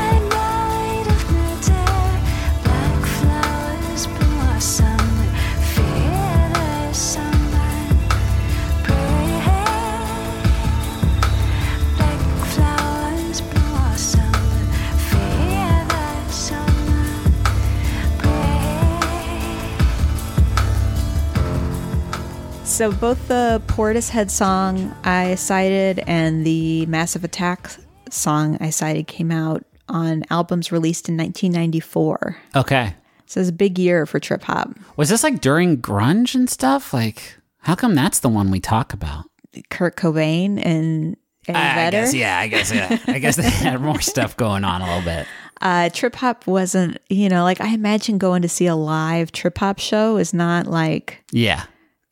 [22.75, 27.71] So both the Portishead song I cited and the Massive Attack
[28.09, 32.35] song I cited came out on albums released in 1994.
[32.53, 32.93] Okay.
[33.27, 34.73] So it's a big year for trip hop.
[34.97, 36.93] Was this like during grunge and stuff?
[36.93, 39.23] Like, how come that's the one we talk about?
[39.69, 41.15] Kurt Cobain and
[41.47, 42.01] Eddie I Vedder.
[42.01, 42.37] guess yeah.
[42.37, 42.99] I guess yeah.
[43.07, 45.27] I guess they had more stuff going on a little bit.
[45.61, 49.57] Uh, trip hop wasn't, you know, like I imagine going to see a live trip
[49.59, 51.63] hop show is not like Yeah.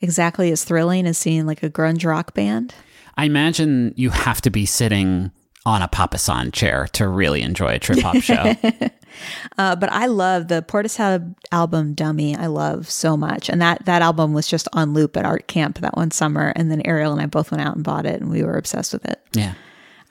[0.04, 2.76] Exactly as thrilling as seeing like a grunge rock band.
[3.18, 5.32] I imagine you have to be sitting
[5.66, 8.54] on a papasan chair to really enjoy a trip hop show.
[9.60, 14.02] Uh, but I love the Portishead album "Dummy." I love so much, and that that
[14.02, 16.52] album was just on loop at art camp that one summer.
[16.56, 18.92] And then Ariel and I both went out and bought it, and we were obsessed
[18.92, 19.22] with it.
[19.34, 19.54] yeah.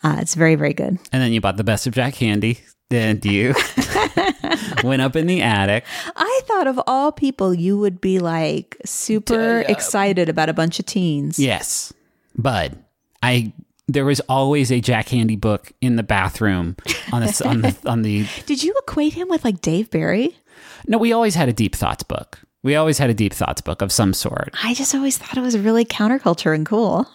[0.05, 1.01] Uh, it's very very good.
[1.11, 2.61] And then you bought the best of Jack Handey,
[2.93, 3.55] And you
[4.85, 5.85] went up in the attic.
[6.15, 6.32] I
[6.63, 11.39] thought of all people, you would be like super excited about a bunch of teens.
[11.39, 11.93] Yes.
[12.37, 12.79] Bud,
[13.23, 13.53] I
[13.89, 16.77] there was always a Jack Handey book in the bathroom
[17.13, 20.39] on the on the on the Did you equate him with like Dave Barry?
[20.87, 22.41] No, we always had a deep thoughts book.
[22.63, 24.55] We always had a deep thoughts book of some sort.
[24.63, 27.09] I just always thought it was really counterculture and cool.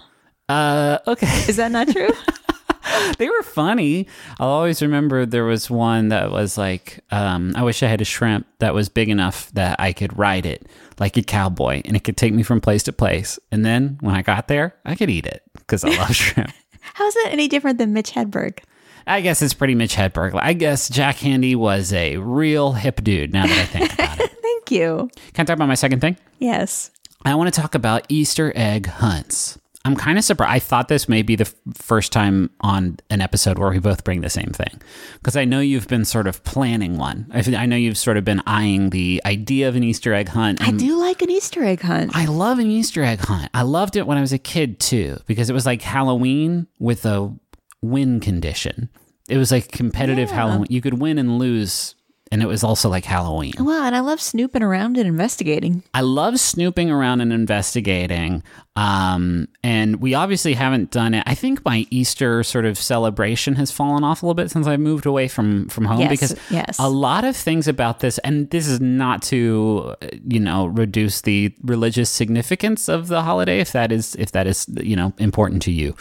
[0.50, 1.46] Uh okay.
[1.48, 2.10] Is that not true?
[3.18, 4.08] they were funny.
[4.40, 8.06] I'll always remember there was one that was like, um, I wish I had a
[8.06, 10.68] shrimp that was big enough that I could ride it
[11.00, 13.40] like a cowboy and it could take me from place to place.
[13.52, 16.52] And then when I got there, I could eat it because I love shrimp.
[16.94, 18.60] How's it any different than Mitch Hedberg?
[19.06, 20.38] I guess it's pretty Mitch Hedberg.
[20.42, 24.32] I guess Jack Handey was a real hip dude now that I think about it.
[24.42, 25.10] Thank you.
[25.34, 26.18] Can I talk about my second thing?
[26.40, 26.92] Yes.
[27.24, 29.58] I want to talk about Easter egg hunts.
[29.88, 30.52] I'm kind of surprised.
[30.52, 34.04] I thought this may be the f- first time on an episode where we both
[34.04, 34.82] bring the same thing.
[35.14, 37.26] Because I know you've been sort of planning one.
[37.34, 40.62] I, I know you've sort of been eyeing the idea of an Easter egg hunt.
[40.62, 42.12] I do like an Easter egg hunt.
[42.16, 43.50] I love an Easter egg hunt.
[43.54, 47.06] I loved it when I was a kid too, because it was like Halloween with
[47.06, 47.34] a
[47.82, 48.90] win condition.
[49.30, 50.68] It was like competitive Halloween.
[50.70, 51.96] You could win and lose,
[52.32, 53.54] and it was also like Halloween.
[53.60, 55.84] well, and I love snooping around and investigating.
[55.94, 58.44] I love snooping around and investigating.
[58.76, 61.24] Um, and we obviously haven't done it.
[61.26, 64.78] I think my Easter sort of celebration has fallen off a little bit since I
[64.78, 66.78] moved away from from home Yes, because yes.
[66.78, 71.22] a lot of things about this, and this is not to uh, you know reduce
[71.22, 75.64] the religious significance of the holiday if that is if that is you know important
[75.64, 75.96] to you.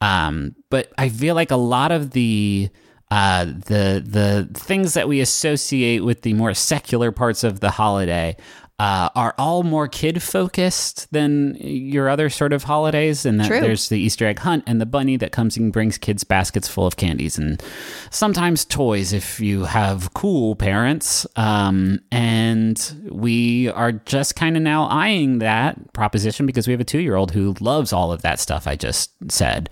[0.00, 2.70] Um, but I feel like a lot of the
[3.12, 8.34] uh, the the things that we associate with the more secular parts of the holiday
[8.78, 13.26] uh, are all more kid focused than your other sort of holidays.
[13.26, 13.60] And that True.
[13.60, 16.86] there's the Easter egg hunt and the bunny that comes and brings kids baskets full
[16.86, 17.62] of candies and
[18.08, 21.26] sometimes toys if you have cool parents.
[21.36, 26.84] Um, and we are just kind of now eyeing that proposition because we have a
[26.84, 29.68] two year old who loves all of that stuff I just said.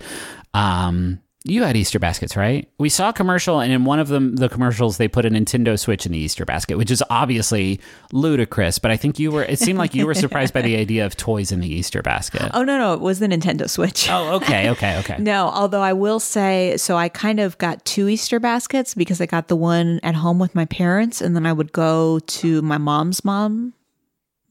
[0.53, 2.69] Um, you had Easter baskets, right?
[2.77, 5.77] We saw a commercial, and in one of them, the commercials, they put a Nintendo
[5.77, 7.79] Switch in the Easter basket, which is obviously
[8.11, 8.77] ludicrous.
[8.77, 11.17] But I think you were, it seemed like you were surprised by the idea of
[11.17, 12.51] toys in the Easter basket.
[12.53, 14.07] Oh no, no, it was the Nintendo Switch.
[14.09, 15.17] Oh, okay, okay, okay.
[15.31, 19.25] No, although I will say, so I kind of got two Easter baskets because I
[19.25, 22.77] got the one at home with my parents, and then I would go to my
[22.77, 23.73] mom's mom,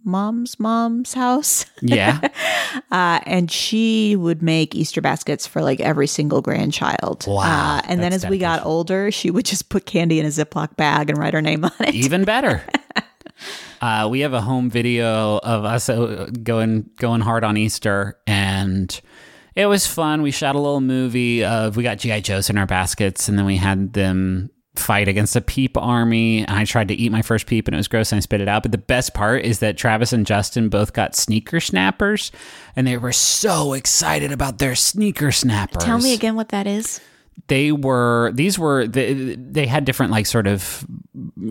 [0.05, 2.21] mom's mom's house, Yeah.
[2.91, 7.25] uh, and she would make Easter baskets for like every single grandchild.
[7.27, 10.31] Wow, Uh, and then as we got older, she would just put candy in a
[10.31, 11.95] Ziploc bag and write her name on it.
[11.95, 12.63] Even better.
[13.81, 19.01] Uh, we have a home video of us uh, going going hard on Easter, and
[19.55, 20.21] it was fun.
[20.21, 23.47] We shot a little movie of we got GI Joes in our baskets, and then
[23.47, 26.41] we had them fight against a peep army.
[26.41, 28.41] And I tried to eat my first peep, and it was gross, and I spit
[28.41, 28.63] it out.
[28.63, 32.33] But the best part is that Travis and Justin both got sneaker snappers,
[32.75, 37.01] and they were so excited about their sneaker snappers Tell me again what that is.
[37.49, 40.85] They were these were they, they had different like sort of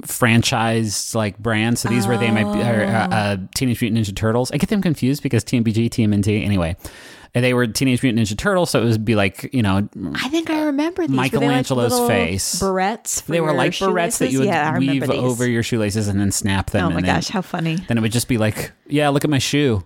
[0.06, 4.16] franchise like brands so these were they might be or, uh, uh, teenage mutant ninja
[4.16, 6.76] turtles i get them confused because tmbg tmnt anyway
[7.36, 10.30] and they were teenage mutant ninja turtles so it would be like you know I
[10.30, 11.12] think I remember these.
[11.12, 12.60] They like Michelangelo's face.
[12.60, 13.24] Barrettes.
[13.26, 15.12] They were like barrettes that you would yeah, weave these.
[15.12, 17.76] over your shoelaces and then snap them Oh my and then, gosh, how funny!
[17.88, 19.84] then it would just be like yeah look at my shoe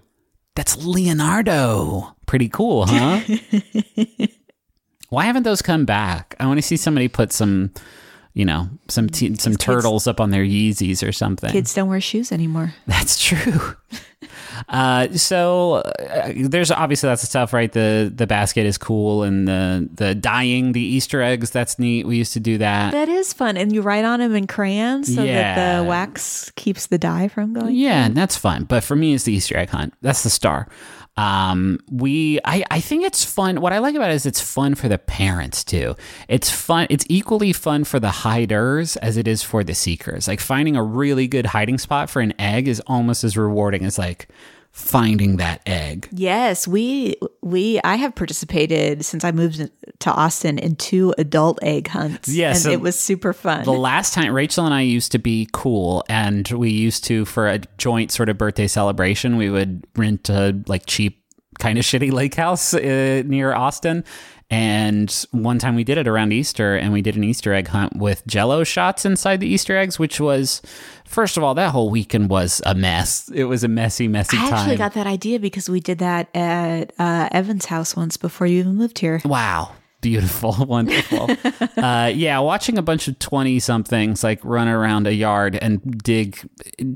[0.56, 3.20] that's leonardo pretty cool huh
[5.14, 6.36] Why haven't those come back?
[6.40, 7.72] I want to see somebody put some,
[8.34, 11.52] you know, some te- some turtles up on their Yeezys or something.
[11.52, 12.74] Kids don't wear shoes anymore.
[12.88, 13.76] That's true.
[14.70, 17.72] Uh, so uh, there's obviously lots of stuff, right?
[17.72, 22.06] The the basket is cool, and the the dyeing the Easter eggs that's neat.
[22.08, 22.92] We used to do that.
[22.92, 23.58] That is fun.
[23.58, 25.56] And you write on them in crayons so Yeah.
[25.56, 27.76] that the wax keeps the dye from going.
[27.76, 28.64] Yeah, and that's fun.
[28.64, 29.94] But for me, it's the Easter egg hunt.
[30.02, 30.68] That's the star.
[31.16, 33.62] Um, we, I, I think it's fun.
[33.62, 35.96] What I like about it is it's fun for the parents too.
[36.28, 36.88] It's fun.
[36.90, 40.28] It's equally fun for the hiders as it is for the seekers.
[40.28, 43.98] Like finding a really good hiding spot for an egg is almost as rewarding as
[43.98, 44.28] like
[44.74, 46.10] finding that egg.
[46.12, 49.70] Yes, we we I have participated since I moved
[50.00, 52.28] to Austin in two adult egg hunts.
[52.28, 53.64] Yeah, and so it was super fun.
[53.64, 57.48] The last time Rachel and I used to be cool, and we used to for
[57.48, 61.24] a joint sort of birthday celebration, we would rent a like cheap
[61.60, 64.04] kind of shitty lake house uh, near Austin.
[64.54, 67.96] And one time we did it around Easter, and we did an Easter egg hunt
[67.96, 70.62] with Jello shots inside the Easter eggs, which was,
[71.06, 73.32] first of all, that whole weekend was a mess.
[73.34, 74.54] It was a messy, messy I time.
[74.54, 78.60] actually got that idea because we did that at uh, Evan's house once before you
[78.60, 79.22] even moved here.
[79.26, 79.72] Wow.
[80.02, 81.30] Beautiful, wonderful.
[81.78, 86.38] uh, yeah, watching a bunch of 20 somethings like run around a yard and dig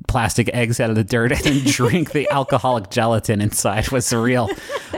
[0.07, 4.49] plastic eggs out of the dirt and then drink the alcoholic gelatin inside was surreal.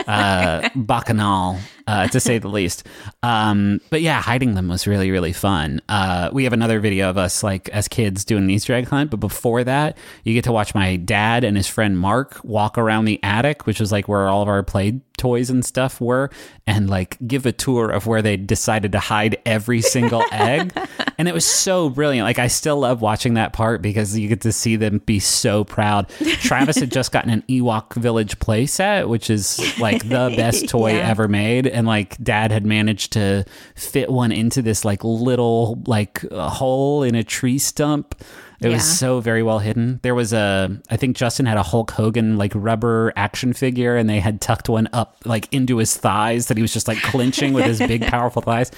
[0.07, 2.85] Uh, bacchanal, uh, to say the least.
[3.23, 5.81] Um, but yeah, hiding them was really, really fun.
[5.89, 9.09] Uh, we have another video of us like as kids doing an Easter egg hunt,
[9.11, 13.05] but before that, you get to watch my dad and his friend Mark walk around
[13.05, 16.29] the attic, which is like where all of our play toys and stuff were,
[16.65, 20.71] and like give a tour of where they decided to hide every single egg.
[21.17, 22.25] And it was so brilliant.
[22.25, 25.63] Like I still love watching that part because you get to see them be so
[25.65, 26.07] proud.
[26.39, 31.09] Travis had just gotten an Ewok Village playset, which is like the best toy Yeah.
[31.09, 31.67] ever made.
[31.79, 37.03] And like dad had managed to fit one into this like little like uh, hole
[37.03, 38.15] in a tree stump.
[38.59, 38.73] It Yeah.
[38.73, 40.01] was so very well hidden.
[40.03, 44.09] There was a, I think Justin had a Hulk Hogan like rubber action figure, and
[44.09, 47.53] they had tucked one up like into his thighs that he was just like clinching
[47.53, 48.71] with his big, powerful thighs.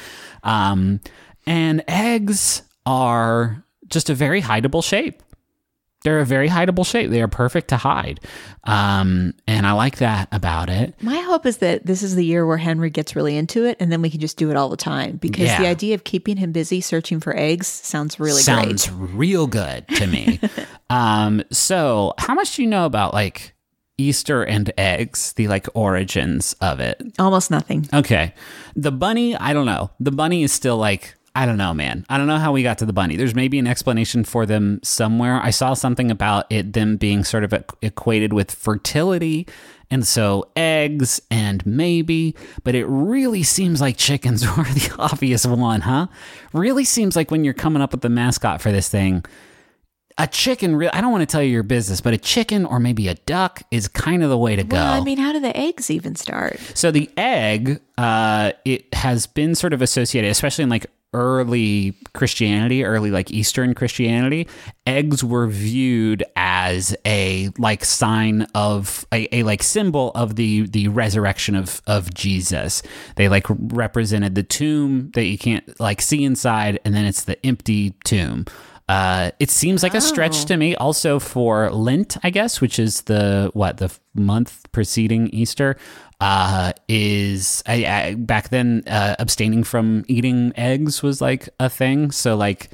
[0.44, 1.00] Um,
[1.48, 5.24] and eggs are just a very hideable shape.
[6.04, 7.12] They're a very hideable shape.
[7.12, 8.20] They are perfect to hide.
[8.64, 10.96] Um, and I like that about it.
[11.02, 13.92] My hope is that this is the year where Henry gets really into it, and
[13.92, 15.18] then we can just do it all the time.
[15.18, 15.60] Because Yeah.
[15.62, 19.10] the idea of keeping him busy searching for eggs sounds really Sounds great.
[19.14, 20.40] real good to me.
[20.90, 23.54] um, so how much do you know about like
[23.98, 27.00] Easter and eggs, the like origins of it?
[27.20, 27.88] Almost nothing.
[27.94, 28.34] Okay.
[28.76, 29.92] The bunny, I don't know.
[30.00, 32.06] The bunny is still like, I don't know, man.
[32.10, 33.16] I don't know how we got to the bunny.
[33.16, 35.42] There's maybe an explanation for them somewhere.
[35.42, 39.48] I saw something about it, them being sort of equated with fertility.
[39.90, 45.82] And so eggs and maybe, but it really seems like chickens were the obvious one,
[45.82, 46.08] huh?
[46.54, 49.24] Really seems like when you're coming up with the mascot for this thing,
[50.18, 52.80] a chicken, re- I don't want to tell you your business, but a chicken or
[52.80, 54.76] maybe a duck is kind of the way to go.
[54.76, 56.60] Well, I mean, how do the eggs even start?
[56.74, 62.84] So the egg, uh, it has been sort of associated, especially in like early Christianity,
[62.84, 64.48] early like Eastern Christianity.
[64.88, 70.88] Eggs were viewed as a like sign of a, a like symbol of the the
[70.88, 72.82] resurrection of of Jesus.
[73.16, 77.44] They like represented the tomb that you can't like see inside, and then it's the
[77.46, 78.46] empty tomb.
[78.92, 80.76] Uh, it seems like a stretch to me.
[80.76, 85.78] Also for Lent, I guess, which is the what the month preceding Easter,
[86.22, 92.12] uh, is I, I, back then uh, abstaining from eating eggs was like a thing.
[92.12, 92.70] So like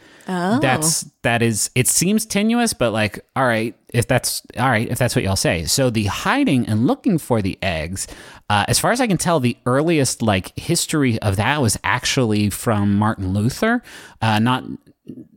[0.59, 4.99] that's that is it seems tenuous, but like all right, if that's all right, if
[4.99, 5.63] that's what y'all say.
[5.63, 8.05] So the hiding and looking for the eggs,
[8.49, 12.49] uh, as far as I can tell, the earliest like history of that was actually
[12.49, 13.81] from Martin Luther,
[14.21, 14.65] uh, not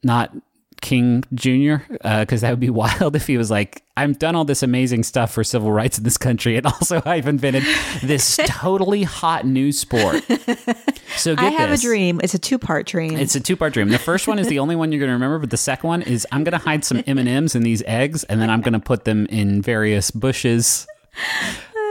[0.02, 0.34] not
[0.81, 1.76] King Jr.
[1.91, 5.03] because uh, that would be wild if he was like, "I've done all this amazing
[5.03, 7.64] stuff for civil rights in this country, and also I've invented
[8.03, 10.24] this totally hot new sport."
[11.16, 11.81] So get I have this.
[11.81, 12.20] a dream.
[12.22, 13.16] It's a two part dream.
[13.16, 13.89] It's a two-part dream.
[13.89, 16.03] The first one is the only one you're going to remember, but the second one
[16.03, 18.61] is I'm going to hide some M and M's in these eggs, and then I'm
[18.61, 20.87] going to put them in various bushes.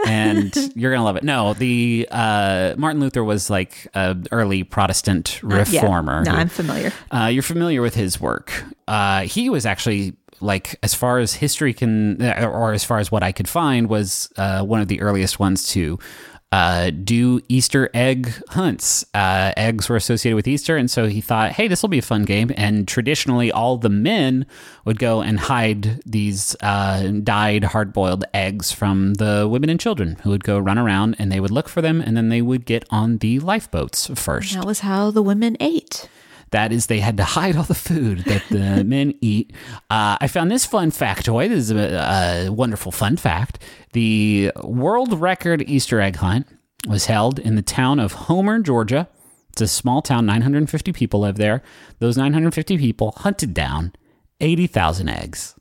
[0.08, 1.24] And you're gonna love it.
[1.24, 5.58] No, the uh, Martin Luther was like an early Protestant Yeah.
[5.60, 6.24] reformer.
[6.24, 6.92] No, who- I'm familiar.
[7.12, 8.52] uh, you're familiar with his work.
[8.88, 13.12] Uh, he was actually like, as far as history can, uh, or as far as
[13.12, 16.00] what I could find, was uh, one of the earliest ones to
[16.52, 19.06] uh, do Easter egg hunts.
[19.14, 22.04] Uh, eggs were associated with Easter, and so he thought, hey, this will be a
[22.04, 22.52] fun game.
[22.58, 24.46] And traditionally, all the men
[24.86, 30.18] would go and hide these uh, dyed hard boiled eggs from the women and children
[30.24, 32.66] who would go run around and they would look for them, and then they would
[32.66, 34.54] get on the lifeboats first.
[34.56, 36.10] That was how the women ate.
[36.52, 39.54] That is, they had to hide all the food that the men eat.
[39.90, 41.50] Uh, I found this fun factoid.
[41.50, 43.60] This is a, a wonderful fun fact.
[43.94, 46.48] The world record Easter egg hunt
[46.88, 49.08] was held in the town of Homer, Georgia.
[49.52, 51.62] It's a small town, 950 people live there.
[52.00, 53.94] Those 950 people hunted down
[54.40, 55.56] 80,000 eggs.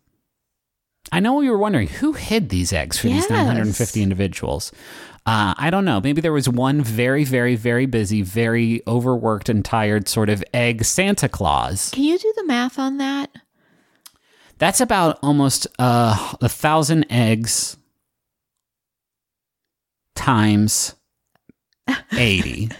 [1.10, 4.72] I know you were wondering who hid these eggs for these 950 individuals.
[5.28, 6.00] Uh, I don't know.
[6.00, 10.86] Maybe there was one very, very, very busy, very overworked and tired sort of egg
[10.86, 11.90] Santa Claus.
[11.90, 13.30] Can you do the math on that?
[14.56, 17.76] That's about almost uh, a thousand eggs
[20.14, 20.94] times
[22.16, 22.70] 80.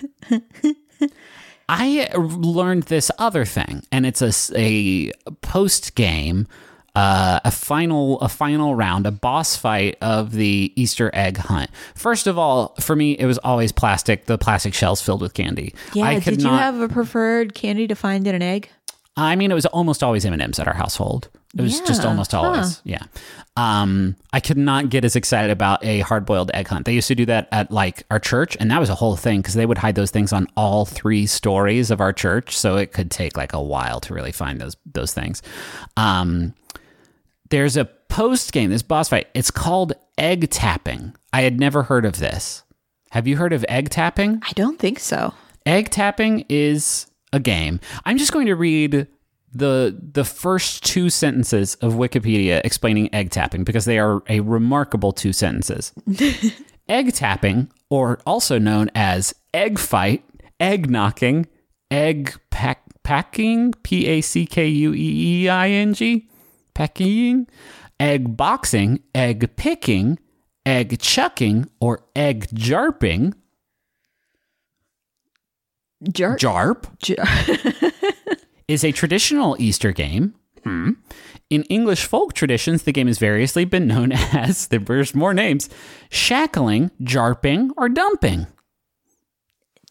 [1.69, 4.23] I learned this other thing, and it's
[4.57, 6.49] a post game,
[6.99, 11.71] uh, a final a final round, a boss fight of the Easter egg hunt.
[11.95, 15.75] First of all, for me, it was always plastic, the plastic shells filled with candy.
[15.95, 16.07] Yeah.
[16.07, 18.69] I could did you have a preferred candy to find in an egg?
[19.17, 21.29] I mean, it was almost always M and M's at our household.
[21.57, 22.41] It was just Yeah, almost huh.
[22.41, 23.03] always, yeah.
[23.57, 26.85] Um, I could not get as excited about a hard boiled egg hunt.
[26.85, 29.41] They used to do that at like our church, and that was a whole thing
[29.41, 32.93] because they would hide those things on all three stories of our church, so it
[32.93, 35.43] could take like a while to really find those those things.
[35.97, 36.55] Um,
[37.51, 39.29] there's a post game, this boss fight.
[39.35, 41.15] It's called egg tapping.
[41.33, 42.63] I had never heard of this.
[43.11, 44.43] Have you heard of egg tapping?
[44.45, 45.33] I don't think so.
[45.65, 47.81] Egg tapping is a game.
[48.05, 49.07] I'm just going to read
[49.53, 55.13] the the first two sentences of Wikipedia explaining egg tapping because they are a remarkable
[55.13, 55.93] two sentences.
[56.89, 60.25] egg tapping, or also known as egg fight,
[60.61, 61.47] egg knocking,
[61.91, 66.29] egg pack packing, P A C K U E E I N G,
[66.79, 67.49] packing,
[67.99, 70.17] egg boxing, egg picking,
[70.65, 73.35] egg chucking, or egg jarping.
[76.13, 76.39] Jerk.
[76.39, 76.87] Jarp
[78.69, 80.35] is a traditional Easter game.
[80.63, 80.93] Hmm.
[81.51, 85.69] In English folk traditions, the game has variously been known as, there's more names,
[86.11, 88.47] shackling, jarping, or dumping.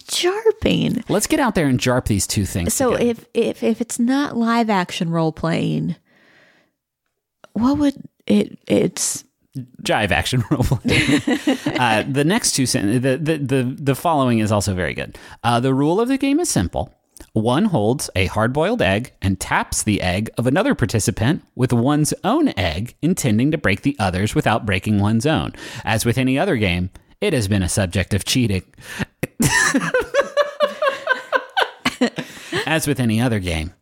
[0.05, 1.03] Jarping.
[1.09, 2.73] Let's get out there and jarp these two things.
[2.73, 3.09] So together.
[3.09, 5.97] if if if it's not live action role playing,
[7.57, 7.95] what would
[8.25, 8.57] it?
[8.67, 9.23] It's
[9.81, 11.21] jive action role playing.
[11.79, 15.17] uh, the next two sen- the, the the the following is also very good.
[15.43, 16.93] Uh, the rule of the game is simple.
[17.33, 22.49] One holds a hard-boiled egg and taps the egg of another participant with one's own
[22.57, 25.53] egg, intending to break the others without breaking one's own.
[25.83, 28.63] As with any other game, it has been a subject of cheating.
[32.67, 33.73] As with any other game,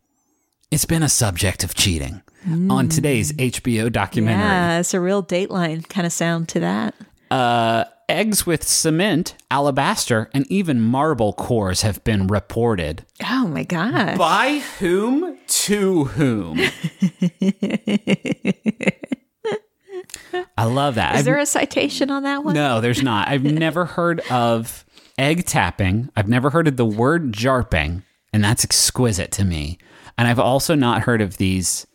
[0.70, 2.22] it's been a subject of cheating.
[2.48, 6.94] On today's HBO documentary, yeah, it's a real Dateline kind of sound to that.
[7.30, 13.04] uh, eggs with cement, alabaster, and even marble cores have been reported.
[13.28, 14.16] Oh my god!
[14.16, 16.60] By whom to whom?
[20.58, 21.14] I love that.
[21.14, 22.54] Is I've- there a citation on that one?
[22.54, 23.28] no, there's not.
[23.28, 24.84] I've never heard of
[25.18, 26.10] egg tapping.
[26.16, 29.78] I've never heard of the word jarping, and that's exquisite to me.
[30.18, 31.86] And I've also not heard of these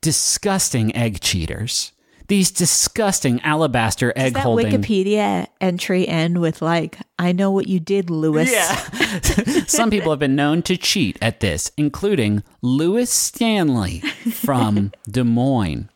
[0.00, 1.92] disgusting egg cheaters.
[2.28, 4.66] These disgusting alabaster egg Does that holding.
[4.72, 8.74] Wikipedia entry end with like, "I know what you did, Lewis." Yeah.
[9.68, 14.00] Some people have been known to cheat at this, including Lewis Stanley
[14.32, 15.88] from Des Moines.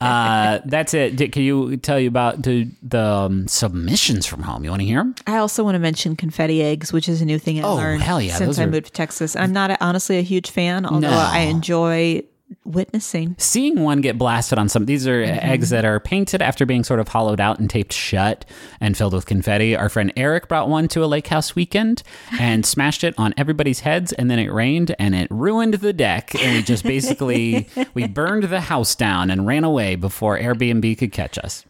[0.00, 1.14] Uh, that's it.
[1.16, 4.64] Dick, can you tell you about the, the um, submissions from home?
[4.64, 5.14] You want to hear them?
[5.26, 8.02] I also want to mention confetti eggs, which is a new thing I Oh, learned
[8.02, 9.36] hell yeah, since those I are- moved to Texas.
[9.36, 11.16] I'm not honestly a huge fan, although No.
[11.18, 12.22] I enjoy
[12.64, 13.36] witnessing.
[13.38, 15.38] Seeing one get blasted on some, these are mm-hmm.
[15.40, 18.44] eggs that are painted after being sort of hollowed out and taped shut
[18.80, 19.76] and filled with confetti.
[19.76, 22.02] Our friend Eric brought one to a lake house weekend
[22.38, 26.34] and smashed it on everybody's heads, and then it rained and it ruined the deck.
[26.34, 31.12] And we just basically we burned the house down and ran away before Airbnb could
[31.12, 31.64] catch us.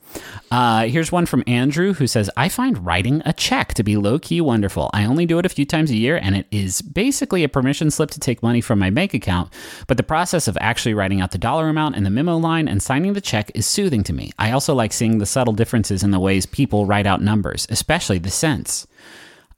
[0.50, 4.18] Uh, here's one from Andrew who says, I find writing a check to be low
[4.18, 4.90] key wonderful.
[4.92, 7.90] I only do it a few times a year, and it is basically a permission
[7.90, 9.52] slip to take money from my bank account.
[9.86, 12.82] But the process of actually writing out the dollar amount and the memo line and
[12.82, 14.32] signing the check is soothing to me.
[14.38, 18.18] I also like seeing the subtle differences in the ways people write out numbers, especially
[18.18, 18.88] the cents.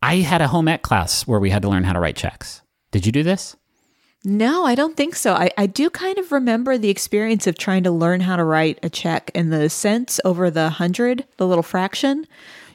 [0.02, 2.60] I had a home ec class where we had to learn how to write checks.
[2.90, 3.56] Did you do this?
[4.24, 5.32] No, I don't think so.
[5.34, 8.78] I, I do kind of remember the experience of trying to learn how to write
[8.82, 12.26] a check and the cents over the hundred, the little fraction.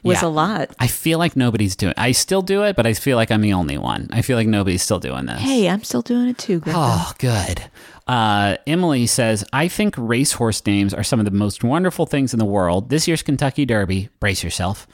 [0.04, 0.28] was Yeah.
[0.28, 0.70] a lot.
[0.78, 1.94] I feel like nobody's doing.
[1.96, 4.08] I still do it, but I feel like I'm the only one.
[4.12, 5.40] I feel like nobody's still doing this.
[5.40, 6.80] Hey, I'm still doing it too, Griffin.
[6.84, 7.64] Oh, good.
[8.06, 12.38] Uh, Emily says, I think racehorse names are some of the most wonderful things in
[12.38, 12.90] the world.
[12.90, 14.86] This year's Kentucky Derby, brace yourself.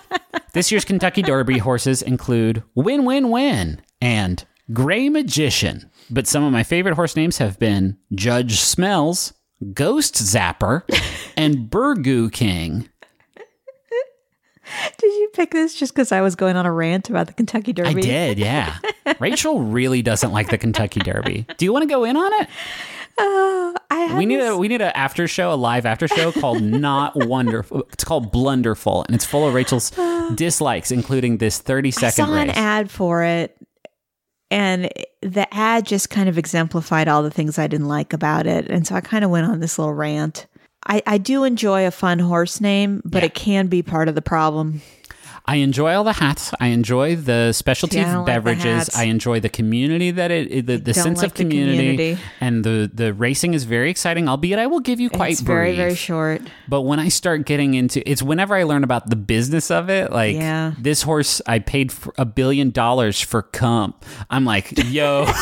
[0.54, 5.88] this year's Kentucky Derby horses include Win Win Win and Gray Magician.
[6.10, 9.34] But some of my favorite horse names have been Judge Smells,
[9.74, 10.82] Ghost Zapper,
[11.36, 12.88] and Burgoo King.
[14.98, 17.72] Did you pick this just because I was going on a rant about the Kentucky
[17.72, 17.88] Derby?
[17.88, 18.76] I did, yeah.
[19.20, 21.46] Rachel really doesn't like the Kentucky Derby.
[21.56, 22.48] Do you want to go in on it?
[23.16, 26.30] Uh, I we need this- a we need an after show, a live after show
[26.32, 27.82] called Not Wonderful.
[27.92, 30.30] It's called Blunderful, and it's full of Rachel's uh.
[30.34, 32.24] dislikes, including this thirty second.
[32.26, 33.56] I saw an ad for it,
[34.50, 34.90] and
[35.20, 38.86] the ad just kind of exemplified all the things I didn't like about it, and
[38.86, 40.46] so I kind of went on this little rant.
[40.86, 43.26] I, I do enjoy a fun horse name, but Yeah.
[43.26, 44.80] it can be part of the problem.
[45.48, 46.52] I enjoy all the hats.
[46.60, 48.90] I enjoy the specialty Yeah, don't like beverages.
[48.94, 52.18] I enjoy the community that it, it- the, the sense like of community, community.
[52.40, 54.28] and the the racing is very exciting.
[54.28, 55.76] Albeit, I will give you quite it's very brief.
[55.78, 56.42] very short.
[56.68, 60.12] But when I start getting into it's whenever I learn about the business of it,
[60.12, 60.74] like Yeah.
[60.78, 64.04] this horse I paid a billion dollars for comp.
[64.28, 65.26] I'm like, yo,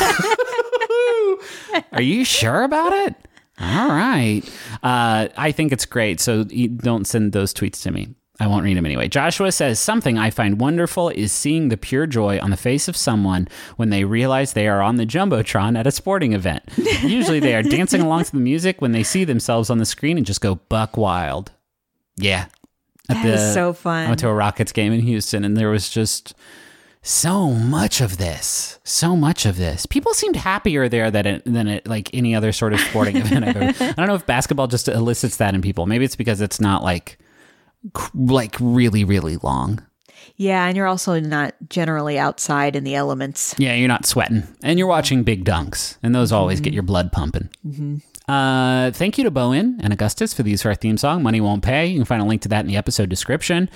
[1.92, 3.14] are you sure about it?
[3.58, 4.42] All right.
[4.82, 6.20] Uh, I think it's great.
[6.20, 8.14] So you don't send those tweets to me.
[8.38, 9.08] I won't read them anyway.
[9.08, 12.96] Joshua says something I find wonderful is seeing the pure joy on the face of
[12.96, 16.62] someone when they realize they are on the jumbotron at a sporting event.
[17.02, 20.18] Usually, they are dancing along to the music when they see themselves on the screen
[20.18, 21.52] and just go buck wild.
[22.18, 22.46] Yeah,
[23.08, 24.06] At That is so fun.
[24.06, 26.34] I went to a Rockets game in Houston, and there was just
[27.00, 29.86] so much of this, so much of this.
[29.86, 33.44] People seemed happier there than it, than it, like any other sort of sporting event
[33.44, 33.84] I've ever.
[33.84, 35.86] I don't know if basketball just elicits that in people.
[35.86, 37.18] Maybe it's because it's not like
[38.14, 39.84] like really really long.
[40.38, 43.54] Yeah, and you're also not generally outside in the elements.
[43.58, 47.10] Yeah, you're not sweating, and you're watching big dunks, and those always get your blood
[47.12, 47.48] pumping.
[48.28, 51.22] Uh, thank you to bo en and Augustus for the use of our theme song.
[51.22, 51.86] Money won't pay.
[51.86, 53.70] You can find a link to that in the episode description.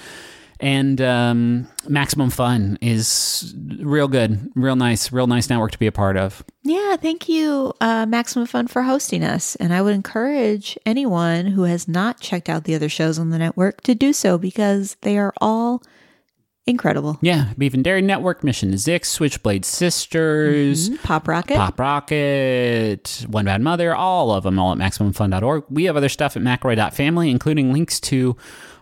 [0.60, 5.92] And um, Maximum Fun is real good, real nice, real nice network to be a
[5.92, 6.44] part of.
[6.62, 9.56] Yeah, thank you, uh, Maximum Fun, for hosting us.
[9.56, 13.38] And I would encourage anyone who has not checked out the other shows on the
[13.38, 15.82] network to do so because they are all
[16.66, 17.18] incredible.
[17.20, 21.56] Yeah, Beef and Dairy Network, Mission to Zyxx, Switchblade Sisters, Pop Rocket.
[21.56, 25.64] Pop Rocket, One Bad Mother, all of them, all at MaximumFun.org.
[25.68, 28.36] We have other stuff at McElroy.family, including links to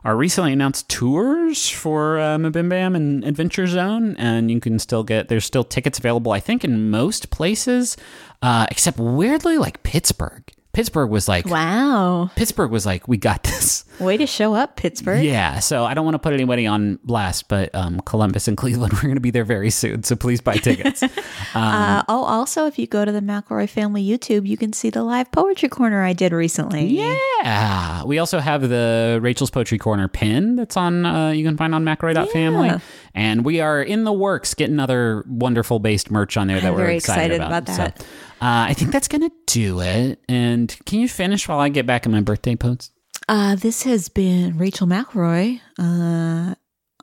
[0.05, 4.17] our recently announced tours for uh, MBMBaM and Adventure Zone.
[4.17, 7.97] And you can still get, there's still tickets available, I think, in most places,
[8.43, 10.45] uh, except weirdly, like Pittsburgh.
[10.79, 12.31] Pittsburgh was like, Wow.
[12.37, 13.85] Pittsburgh was like, we got this.
[13.99, 15.25] Way to show up, Pittsburgh.
[15.25, 18.93] Yeah, so I don't want to put anybody on blast, but um, Columbus and Cleveland,
[18.93, 20.05] we're going to be there very soon.
[20.05, 21.03] So please buy tickets.
[21.55, 25.03] Uh, oh, also, if you go to the McElroy Family YouTube, you can see the
[25.03, 26.85] live poetry corner I did recently.
[26.87, 28.05] Yeah.
[28.05, 31.85] We also have the Rachel's Poetry Corner pin that's on, uh, you can find on
[31.85, 32.69] McElroy.family.
[32.69, 32.79] Yeah.
[33.15, 36.75] And we are in the works getting other wonderful based merch on there that I'm
[36.75, 37.99] we're very excited, excited about that.
[37.99, 38.05] So,
[38.41, 40.21] uh, I think that's going to do it.
[40.29, 42.93] And can you finish while I get back in my birthday post?
[43.29, 45.61] Uh, this has been Rachel McElroy.
[45.79, 46.55] Uh,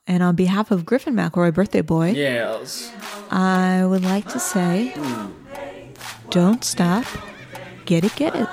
[0.07, 2.91] and on behalf of Griffin McElroy, birthday boy, Yes.
[3.31, 4.93] I would like to say
[6.29, 7.05] don't stop.
[7.85, 8.47] Get it, get it.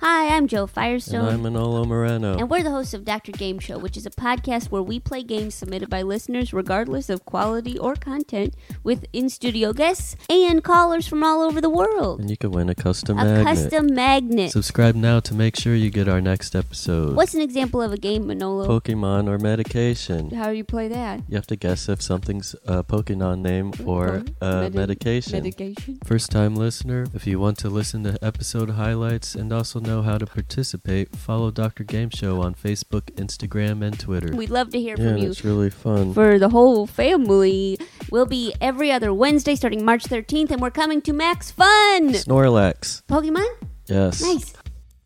[0.00, 1.20] Hi, I'm Jo Firestone.
[1.26, 2.38] And I'm Manolo Moreno.
[2.38, 3.32] And we're the hosts of Dr.
[3.32, 7.26] Game Show, which is a podcast where we play games submitted by listeners, regardless of
[7.26, 12.20] quality or content, with in studio guests and callers from all over the world.
[12.20, 13.46] And you can win a custom A magnet.
[13.46, 14.50] custom magnet.
[14.52, 17.14] Subscribe now to make sure you get our next episode.
[17.14, 18.66] What's an example of a game, Manolo?
[18.80, 20.30] Pokemon or medication?
[20.30, 21.20] How do you play that?
[21.28, 25.42] You have to guess if something's a Pokemon name or a Medi- medication.
[25.42, 25.98] Medication.
[26.06, 30.18] First time listener, if you want to listen to episode highlights and also know how
[30.18, 31.82] to participate, follow Dr.
[31.82, 34.34] Game Show on Facebook, Instagram, and Twitter.
[34.34, 35.30] We'd love to hear yeah, from you.
[35.30, 36.14] it's really fun.
[36.14, 37.76] for the whole family.
[38.10, 42.10] We'll be every other Wednesday starting March 13th, and we're coming to Max Fun!
[42.10, 43.02] Snorlax.
[43.06, 43.48] Pokemon?
[43.86, 44.22] Yes.
[44.22, 44.54] Nice.